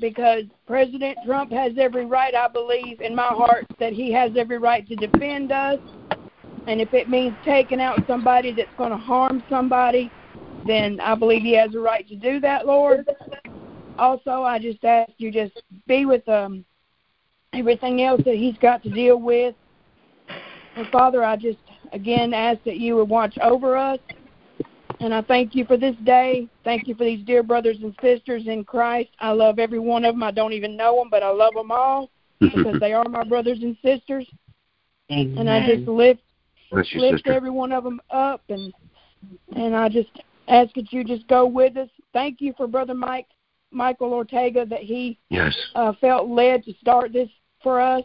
because 0.00 0.44
President 0.66 1.18
Trump 1.24 1.50
has 1.52 1.72
every 1.78 2.06
right, 2.06 2.34
I 2.34 2.48
believe, 2.48 3.00
in 3.00 3.14
my 3.14 3.28
heart, 3.28 3.66
that 3.78 3.92
he 3.92 4.12
has 4.12 4.32
every 4.36 4.58
right 4.58 4.86
to 4.88 4.96
defend 4.96 5.52
us. 5.52 5.78
And 6.66 6.80
if 6.80 6.94
it 6.94 7.08
means 7.08 7.34
taking 7.44 7.80
out 7.80 8.02
somebody 8.06 8.52
that's 8.52 8.68
going 8.78 8.90
to 8.90 8.96
harm 8.96 9.42
somebody, 9.50 10.10
then 10.66 11.00
I 11.00 11.14
believe 11.14 11.42
he 11.42 11.56
has 11.56 11.74
a 11.74 11.78
right 11.78 12.06
to 12.08 12.16
do 12.16 12.40
that, 12.40 12.66
Lord. 12.66 13.06
Also, 13.98 14.42
I 14.42 14.58
just 14.58 14.84
ask 14.84 15.12
you 15.18 15.30
just 15.30 15.62
be 15.86 16.04
with 16.04 16.28
um 16.28 16.64
everything 17.52 18.02
else 18.02 18.20
that 18.24 18.34
he's 18.34 18.58
got 18.58 18.82
to 18.82 18.90
deal 18.90 19.20
with. 19.20 19.54
And 20.76 20.86
Father, 20.88 21.22
I 21.22 21.36
just 21.36 21.58
again 21.92 22.34
ask 22.34 22.62
that 22.64 22.78
you 22.78 22.96
would 22.96 23.08
watch 23.08 23.36
over 23.38 23.76
us 23.76 24.00
and 25.00 25.12
I 25.12 25.22
thank 25.22 25.54
you 25.54 25.64
for 25.64 25.76
this 25.76 25.96
day. 26.04 26.48
Thank 26.64 26.88
you 26.88 26.94
for 26.94 27.04
these 27.04 27.24
dear 27.26 27.42
brothers 27.42 27.76
and 27.82 27.94
sisters 28.00 28.44
in 28.46 28.64
Christ. 28.64 29.10
I 29.20 29.32
love 29.32 29.58
every 29.58 29.78
one 29.78 30.04
of 30.04 30.14
them. 30.14 30.22
I 30.22 30.30
don't 30.30 30.52
even 30.52 30.76
know 30.76 30.96
them, 30.96 31.08
but 31.10 31.22
I 31.22 31.30
love 31.30 31.54
them 31.54 31.70
all 31.70 32.10
because 32.40 32.80
they 32.80 32.92
are 32.92 33.04
my 33.08 33.24
brothers 33.24 33.58
and 33.62 33.76
sisters. 33.84 34.26
Amen. 35.10 35.36
And 35.38 35.50
I 35.50 35.66
just 35.66 35.86
lift 35.86 36.22
lift 36.72 36.92
sister. 36.94 37.32
every 37.32 37.50
one 37.50 37.72
of 37.72 37.84
them 37.84 38.00
up, 38.10 38.42
and 38.48 38.72
and 39.54 39.76
I 39.76 39.88
just 39.88 40.08
ask 40.48 40.74
that 40.74 40.92
you 40.92 41.04
just 41.04 41.26
go 41.28 41.46
with 41.46 41.76
us. 41.76 41.88
Thank 42.12 42.40
you 42.40 42.52
for 42.56 42.66
Brother 42.66 42.94
Mike 42.94 43.26
Michael 43.70 44.12
Ortega 44.12 44.64
that 44.66 44.82
he 44.82 45.18
Yes. 45.30 45.54
uh, 45.74 45.92
felt 46.00 46.28
led 46.28 46.64
to 46.64 46.72
start 46.74 47.12
this 47.12 47.28
for 47.62 47.80
us, 47.80 48.04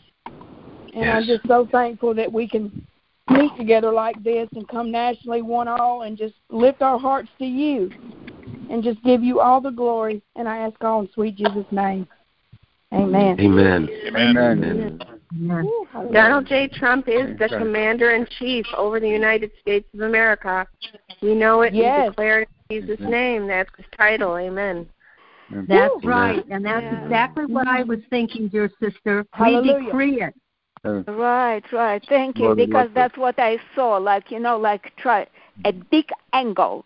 and 0.93 1.09
I'm 1.09 1.25
just 1.25 1.45
so 1.47 1.67
thankful 1.71 2.13
that 2.15 2.31
we 2.31 2.47
can 2.47 2.85
meet 3.29 3.55
together 3.55 3.91
like 3.91 4.21
this 4.23 4.49
and 4.55 4.67
come 4.67 4.89
nationally 4.89 5.41
one 5.43 5.67
all 5.67 6.01
and 6.01 6.17
just 6.17 6.33
lift 6.49 6.81
our 6.81 6.97
hearts 6.97 7.29
to 7.37 7.45
you 7.45 7.91
and 8.69 8.83
just 8.83 9.01
give 9.03 9.23
you 9.23 9.39
all 9.39 9.61
the 9.61 9.69
glory. 9.69 10.21
And 10.35 10.47
I 10.47 10.59
ask 10.59 10.81
all 10.83 11.01
in 11.01 11.09
sweet 11.13 11.35
Jesus' 11.35 11.65
name. 11.71 12.07
Amen. 12.91 13.39
Amen. 13.39 13.89
Amen. 14.15 14.99
Amen. 15.31 15.69
Donald 16.11 16.47
J. 16.47 16.67
Trump 16.67 17.07
is 17.07 17.37
the 17.37 17.47
commander 17.47 18.11
in 18.11 18.27
chief 18.39 18.65
over 18.75 18.99
the 18.99 19.07
United 19.07 19.51
States 19.61 19.87
of 19.93 20.01
America. 20.01 20.67
We 21.21 21.35
know 21.35 21.61
it 21.61 21.73
Yes. 21.73 22.05
and 22.05 22.11
declare 22.11 22.41
it 22.41 22.49
in 22.69 22.81
Jesus' 22.81 22.99
name. 23.07 23.47
That's 23.47 23.69
his 23.77 23.85
title. 23.95 24.37
Amen. 24.37 24.87
That's 25.51 25.69
Amen. 25.71 25.99
right. 26.03 26.45
And 26.49 26.65
that's 26.65 26.83
Yeah. 26.83 27.03
exactly 27.03 27.45
what 27.45 27.67
I 27.67 27.83
was 27.83 27.99
thinking, 28.09 28.47
dear 28.47 28.71
sister. 28.79 29.25
Hallelujah. 29.33 29.77
We 29.77 29.85
decree 29.85 30.21
it. 30.21 30.33
Right, 31.07 31.63
right. 31.71 32.03
Thank 32.07 32.39
you. 32.39 32.55
Because 32.55 32.89
that's 32.93 33.17
what 33.17 33.37
I 33.37 33.59
saw, 33.75 33.97
like 33.97 34.31
you 34.31 34.39
know, 34.39 34.57
like 34.57 34.95
try 34.95 35.27
a 35.65 35.73
big 35.73 36.09
angle, 36.33 36.85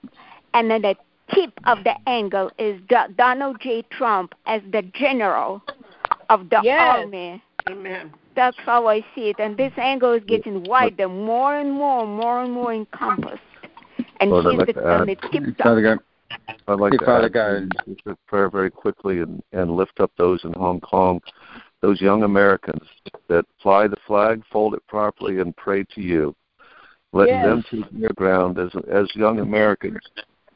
and 0.54 0.70
then 0.70 0.82
the 0.82 0.96
tip 1.34 1.54
of 1.66 1.84
the 1.84 1.96
angle 2.08 2.52
is 2.58 2.82
Donald 3.16 3.62
J. 3.62 3.84
Trump 3.92 4.34
as 4.46 4.62
the 4.72 4.82
general 4.82 5.62
of 6.30 6.50
the 6.50 6.60
Yes. 6.64 6.80
army. 6.82 7.42
Amen. 7.70 8.14
That's 8.36 8.58
how 8.58 8.88
I 8.88 9.02
see 9.16 9.30
it. 9.30 9.38
And 9.40 9.56
this 9.56 9.72
angle 9.78 10.12
is 10.14 10.24
getting 10.26 10.64
wider, 10.64 11.08
more 11.08 11.56
and 11.56 11.72
more, 11.72 12.06
more 12.06 12.44
and 12.44 12.52
more 12.52 12.74
encompassed. 12.74 13.42
And 14.20 14.32
Lord, 14.32 14.46
I'd 14.48 14.52
he's 14.52 14.58
like 14.60 14.68
the, 14.68 14.74
to 14.74 14.90
on 14.94 15.02
add- 15.02 15.08
the 15.08 15.28
tip 15.30 15.58
Father 15.62 15.96
top. 15.96 16.00
God, 16.38 16.50
I'd 16.68 16.80
like 16.80 16.92
to 16.94 17.06
Father 17.06 17.26
add 17.26 17.34
God. 17.34 17.72
to 18.06 18.18
prayer 18.28 18.50
very 18.50 18.72
quickly 18.72 19.20
and, 19.20 19.42
and 19.54 19.76
lift 19.76 20.00
up 20.00 20.12
those 20.18 20.44
in 20.44 20.54
Hong 20.54 20.80
Kong, 20.82 21.22
those 21.82 22.02
young 22.02 22.24
Americans 22.24 22.88
that 23.28 23.46
fly 23.62 23.88
the 23.88 23.98
flag, 24.08 24.44
fold 24.52 24.74
it 24.74 24.86
properly, 24.88 25.40
and 25.40 25.56
pray 25.56 25.84
to 25.96 26.02
you. 26.02 26.36
Let 27.12 27.30
Yes. 27.30 27.46
them 27.46 27.64
take 27.70 28.02
their 28.02 28.14
ground 28.16 28.58
as 28.58 28.72
as 28.90 29.08
young 29.16 29.40
Americans, 29.40 30.00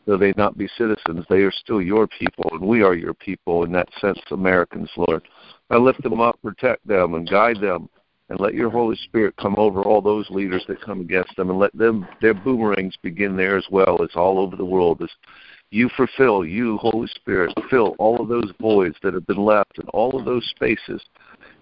though 0.07 0.17
they 0.17 0.33
not 0.37 0.57
be 0.57 0.69
citizens, 0.77 1.25
they 1.29 1.41
are 1.41 1.51
still 1.51 1.81
your 1.81 2.07
people, 2.07 2.49
and 2.53 2.61
we 2.61 2.81
are 2.81 2.95
your 2.95 3.13
people 3.13 3.65
in 3.65 3.71
that 3.73 3.89
sense, 3.99 4.19
Americans, 4.31 4.89
Lord. 4.95 5.21
I 5.69 5.75
lift 5.75 6.01
them 6.01 6.21
up, 6.21 6.41
protect 6.41 6.87
them, 6.87 7.13
and 7.13 7.29
guide 7.29 7.59
them, 7.59 7.89
and 8.29 8.39
let 8.39 8.53
your 8.53 8.69
Holy 8.69 8.95
Spirit 8.95 9.35
come 9.37 9.55
over 9.57 9.83
all 9.83 10.01
those 10.01 10.29
leaders 10.29 10.63
that 10.69 10.81
come 10.81 11.01
against 11.01 11.35
them, 11.35 11.49
and 11.49 11.59
let 11.59 11.77
them 11.77 12.07
their 12.21 12.33
boomerangs 12.33 12.95
begin 13.01 13.35
there 13.35 13.57
as 13.57 13.65
well 13.69 14.01
as 14.01 14.09
all 14.15 14.39
over 14.39 14.55
the 14.55 14.65
world. 14.65 15.01
As 15.01 15.09
you 15.71 15.89
fulfill, 15.97 16.45
you 16.45 16.77
Holy 16.77 17.07
Spirit, 17.07 17.53
fill 17.69 17.95
all 17.99 18.21
of 18.21 18.29
those 18.29 18.51
voids 18.61 18.95
that 19.03 19.13
have 19.13 19.27
been 19.27 19.43
left, 19.43 19.77
and 19.77 19.89
all 19.89 20.17
of 20.17 20.23
those 20.23 20.45
spaces 20.55 21.01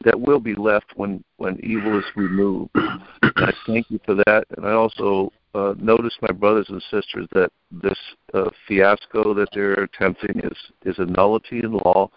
that 0.04 0.20
will 0.20 0.40
be 0.40 0.54
left 0.54 0.86
when 0.96 1.24
when 1.38 1.60
evil 1.64 1.98
is 1.98 2.06
removed. 2.16 2.70
And 2.76 3.02
I 3.38 3.54
thank 3.66 3.90
you 3.90 4.00
for 4.06 4.14
that, 4.28 4.46
and 4.56 4.68
I 4.68 4.74
also 4.74 5.32
uh, 5.56 5.74
notice, 5.80 6.18
my 6.22 6.32
brothers 6.32 6.68
and 6.70 6.82
sisters, 6.92 7.28
that 7.32 7.50
this 7.72 7.98
uh, 8.34 8.50
fiasco 8.68 9.34
that 9.34 9.48
they're 9.54 9.84
attempting 9.84 10.42
is 10.44 10.58
is 10.84 11.00
a 11.00 11.06
nullity 11.06 11.60
in 11.60 11.72
law. 11.72 12.10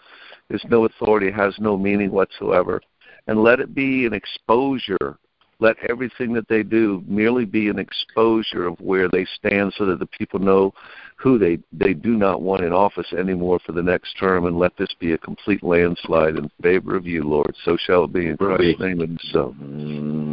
There's 0.49 0.65
no 0.69 0.85
authority, 0.85 1.31
has 1.31 1.55
no 1.59 1.77
meaning 1.77 2.11
whatsoever, 2.11 2.81
and 3.27 3.41
let 3.41 3.59
it 3.59 3.73
be 3.73 4.05
an 4.05 4.13
exposure. 4.13 5.17
Let 5.61 5.75
everything 5.89 6.33
that 6.33 6.47
they 6.47 6.63
do 6.63 7.03
merely 7.05 7.43
be 7.45 7.67
an 7.67 7.79
exposure 7.79 8.65
of 8.65 8.79
where 8.79 9.09
they 9.09 9.25
stand, 9.35 9.73
so 9.77 9.85
that 9.87 9.99
the 9.99 10.05
people 10.05 10.39
know 10.39 10.73
who 11.17 11.37
they 11.37 11.59
they 11.73 11.93
do 11.93 12.15
not 12.15 12.41
want 12.41 12.63
in 12.63 12.71
office 12.71 13.11
anymore 13.11 13.59
for 13.65 13.73
the 13.73 13.83
next 13.83 14.13
term, 14.17 14.45
and 14.45 14.57
let 14.57 14.75
this 14.77 14.89
be 14.99 15.11
a 15.11 15.17
complete 15.17 15.61
landslide 15.61 16.37
in 16.37 16.49
favor 16.61 16.95
of 16.95 17.05
you, 17.05 17.23
Lord. 17.23 17.53
So 17.65 17.77
shall 17.77 18.05
it 18.05 18.13
be 18.13 18.27
in 18.27 18.37
Christ's 18.37 18.79
be. 18.79 18.85
name, 18.85 19.01
and 19.01 19.19
so. 19.31 19.53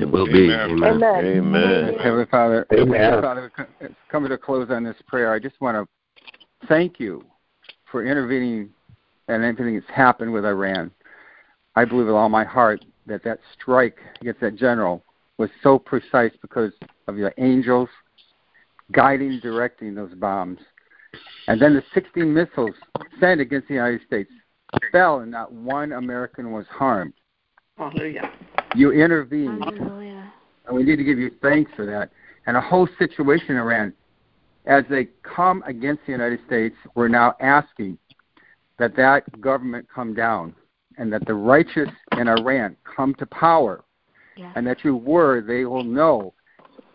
It 0.01 0.11
will 0.11 0.27
be. 0.27 0.53
Amen. 0.53 0.85
Amen. 0.85 1.25
Amen. 1.25 1.95
Heavenly 1.99 2.27
Father, 2.27 2.67
Amen. 2.73 3.01
Heavenly 3.01 3.23
Father, 3.23 3.53
we 3.81 3.89
coming 4.09 4.31
to 4.31 4.39
close 4.39 4.71
on 4.71 4.85
this 4.85 4.97
prayer, 5.09 5.33
I 5.33 5.41
just 5.41 5.61
want 5.61 5.77
to 5.77 6.67
thank 6.69 7.01
you 7.01 7.25
for 7.91 8.05
intervening 8.05 8.71
and 9.29 9.43
everything 9.43 9.75
that's 9.75 9.91
happened 9.91 10.33
with 10.33 10.45
Iran. 10.45 10.91
I 11.75 11.85
believe 11.85 12.07
with 12.07 12.15
all 12.15 12.29
my 12.29 12.45
heart 12.45 12.85
that 13.07 13.23
that 13.25 13.41
strike 13.59 13.99
against 14.21 14.41
that 14.41 14.57
general 14.57 15.03
was 15.39 15.51
so 15.63 15.79
precise 15.79 16.33
because 16.41 16.73
of 17.09 17.17
your 17.17 17.33
angels 17.39 17.89
guiding, 18.93 19.41
directing 19.43 19.95
those 19.95 20.15
bombs. 20.15 20.59
And 21.49 21.61
then 21.61 21.75
the 21.75 21.83
16 21.95 22.33
missiles 22.33 22.75
sent 23.21 23.41
against 23.41 23.69
the 23.69 23.75
United 23.75 24.01
States 24.07 24.31
fell, 24.93 25.21
and 25.21 25.31
not 25.31 25.53
one 25.53 25.93
American 25.93 26.53
was 26.53 26.67
harmed. 26.69 27.15
Hallelujah. 27.79 28.31
You 28.75 28.93
intervened. 28.93 29.63
Hallelujah. 29.65 30.33
And 30.67 30.77
we 30.77 30.83
need 30.83 30.97
to 30.97 31.05
give 31.05 31.19
you 31.19 31.31
thanks 31.43 31.71
for 31.77 31.87
that. 31.87 32.11
And 32.47 32.57
a 32.57 32.61
whole 32.61 32.89
situation 32.99 33.51
in 33.51 33.57
Iran, 33.59 33.93
as 34.67 34.85
they 34.91 35.09
come 35.23 35.63
against 35.67 36.03
the 36.07 36.13
United 36.13 36.41
States, 36.47 36.75
we're 36.95 37.09
now 37.09 37.35
asking 37.41 37.99
that 38.79 38.97
that 38.97 39.41
government 39.41 39.87
come 39.93 40.15
down 40.15 40.55
and 40.99 41.13
that 41.13 41.27
the 41.27 41.35
righteous 41.35 41.89
in 42.19 42.29
Iran 42.29 42.77
come 42.85 43.15
to 43.15 43.27
power 43.27 43.85
Yes. 44.37 44.53
and 44.55 44.67
that 44.67 44.85
your 44.85 44.95
word 44.95 45.47
they 45.47 45.65
will 45.65 45.85
know 45.85 46.35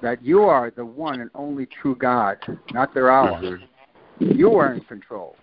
that 0.02 0.24
you 0.24 0.44
are 0.44 0.72
the 0.72 0.86
one 0.86 1.22
and 1.22 1.30
only 1.36 1.66
true 1.66 1.96
God, 1.96 2.38
not 2.72 2.94
their 2.94 3.12
Allah. 3.12 3.58
You 4.20 4.56
are 4.56 4.74
in 4.74 4.82
control. 4.82 5.36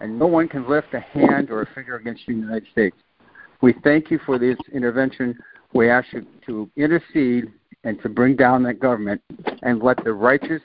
And 0.00 0.18
no 0.18 0.26
one 0.26 0.48
can 0.48 0.68
lift 0.68 0.94
a 0.94 1.00
hand 1.00 1.50
or 1.50 1.62
a 1.62 1.66
finger 1.74 1.96
against 1.96 2.26
you 2.26 2.34
in 2.34 2.40
the 2.40 2.46
United 2.46 2.70
States. 2.70 2.96
We 3.60 3.74
thank 3.84 4.10
you 4.10 4.20
for 4.24 4.38
this 4.38 4.56
intervention. 4.72 5.38
We 5.72 5.90
ask 5.90 6.06
you 6.12 6.26
to 6.46 6.70
intercede 6.76 7.52
and 7.84 8.00
to 8.02 8.08
bring 8.08 8.36
down 8.36 8.62
that 8.64 8.80
government 8.80 9.20
and 9.62 9.82
let 9.82 10.02
the 10.04 10.12
righteous 10.12 10.62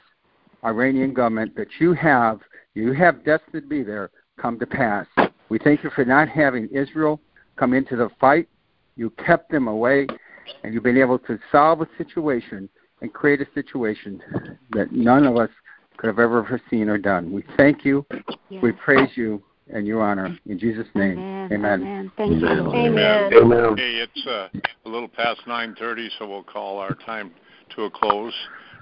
Iranian 0.63 1.13
government 1.13 1.55
that 1.55 1.67
you 1.79 1.93
have, 1.93 2.39
you 2.73 2.93
have 2.93 3.25
destined 3.25 3.63
to 3.63 3.67
be 3.67 3.83
there, 3.83 4.11
come 4.37 4.59
to 4.59 4.65
pass. 4.65 5.07
We 5.49 5.59
thank 5.59 5.83
you 5.83 5.89
for 5.89 6.05
not 6.05 6.29
having 6.29 6.67
Israel 6.69 7.19
come 7.55 7.73
into 7.73 7.95
the 7.95 8.09
fight. 8.19 8.47
You 8.95 9.09
kept 9.11 9.51
them 9.51 9.67
away, 9.67 10.07
and 10.63 10.73
you've 10.73 10.83
been 10.83 10.97
able 10.97 11.19
to 11.19 11.39
solve 11.51 11.81
a 11.81 11.87
situation 11.97 12.69
and 13.01 13.13
create 13.13 13.41
a 13.41 13.47
situation 13.53 14.21
that 14.71 14.91
none 14.91 15.25
of 15.25 15.37
us 15.37 15.49
could 15.97 16.07
have 16.07 16.19
ever 16.19 16.43
foreseen 16.43 16.89
or 16.89 16.97
done. 16.97 17.31
We 17.31 17.43
thank 17.57 17.85
you. 17.85 18.05
Yes. 18.49 18.63
We 18.63 18.71
praise 18.71 19.09
you 19.15 19.43
and 19.71 19.87
you 19.87 20.01
honor. 20.01 20.37
In 20.45 20.59
Jesus' 20.59 20.87
name, 20.95 21.19
Amen. 21.19 21.53
amen. 21.53 21.81
Amen. 21.81 22.11
Thank 22.17 22.41
you, 22.41 22.47
Amen. 22.47 22.75
Amen. 22.75 23.33
Amen. 23.33 23.59
Okay, 23.59 23.95
it's 23.95 24.27
uh, 24.27 24.49
a 24.85 24.89
little 24.89 25.07
past 25.07 25.41
9:30, 25.47 26.09
so 26.17 26.27
we'll 26.27 26.43
call 26.43 26.79
our 26.79 26.95
time 26.95 27.31
to 27.75 27.83
a 27.83 27.89
close. 27.89 28.33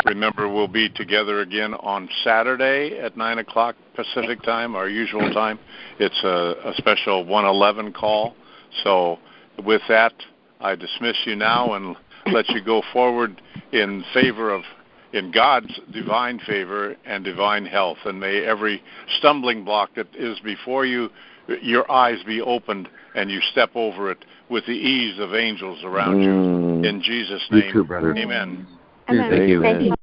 Remember, 0.06 0.50
we'll 0.50 0.68
be 0.68 0.90
together 0.90 1.42
again 1.42 1.76
on 1.76 2.10
Saturday 2.24 2.98
at 3.00 3.16
9 3.16 3.38
o'clock 3.38 3.76
Pacific 3.96 4.42
time, 4.42 4.76
our 4.76 4.90
usual 4.90 5.32
time. 5.32 5.60
It's 6.00 6.24
a, 6.24 6.70
a 6.70 6.74
special 6.78 7.24
111 7.24 7.94
call. 7.94 8.36
So, 8.84 9.20
with 9.64 9.82
that, 9.90 10.14
I 10.62 10.76
dismiss 10.76 11.18
you 11.26 11.36
now 11.36 11.74
and 11.74 11.96
let 12.32 12.50
you 12.50 12.64
go 12.64 12.82
forward 12.94 13.42
in 13.72 14.04
favor 14.14 14.52
of, 14.52 14.64
in 15.14 15.32
God's 15.32 15.80
divine 15.92 16.40
favor 16.40 16.96
and 17.06 17.24
divine 17.24 17.66
health. 17.66 17.98
And 18.06 18.20
may 18.20 18.46
every 18.46 18.82
stumbling 19.18 19.66
block 19.66 19.92
that 19.96 20.08
is 20.16 20.40
before 20.40 20.86
you, 20.86 21.10
your 21.62 21.90
eyes 21.92 22.24
be 22.26 22.42
opened 22.42 22.88
and 23.16 23.30
you 23.30 23.42
step 23.52 23.72
over 23.76 24.12
it 24.12 24.20
with 24.50 24.66
the 24.66 24.74
ease 24.74 25.20
of 25.20 25.34
angels 25.34 25.80
around 25.84 26.22
you. 26.22 26.30
Mm. 26.30 26.86
In 26.86 27.02
Jesus' 27.02 27.42
name. 27.50 27.60
You 27.60 27.66
name. 27.66 27.74
too, 27.74 27.84
brother. 27.84 28.16
Amen. 28.16 28.68
Amen. 29.10 29.30
Thank 29.30 29.50
you. 29.50 29.62
Thank 29.62 29.82
you. 29.82 29.96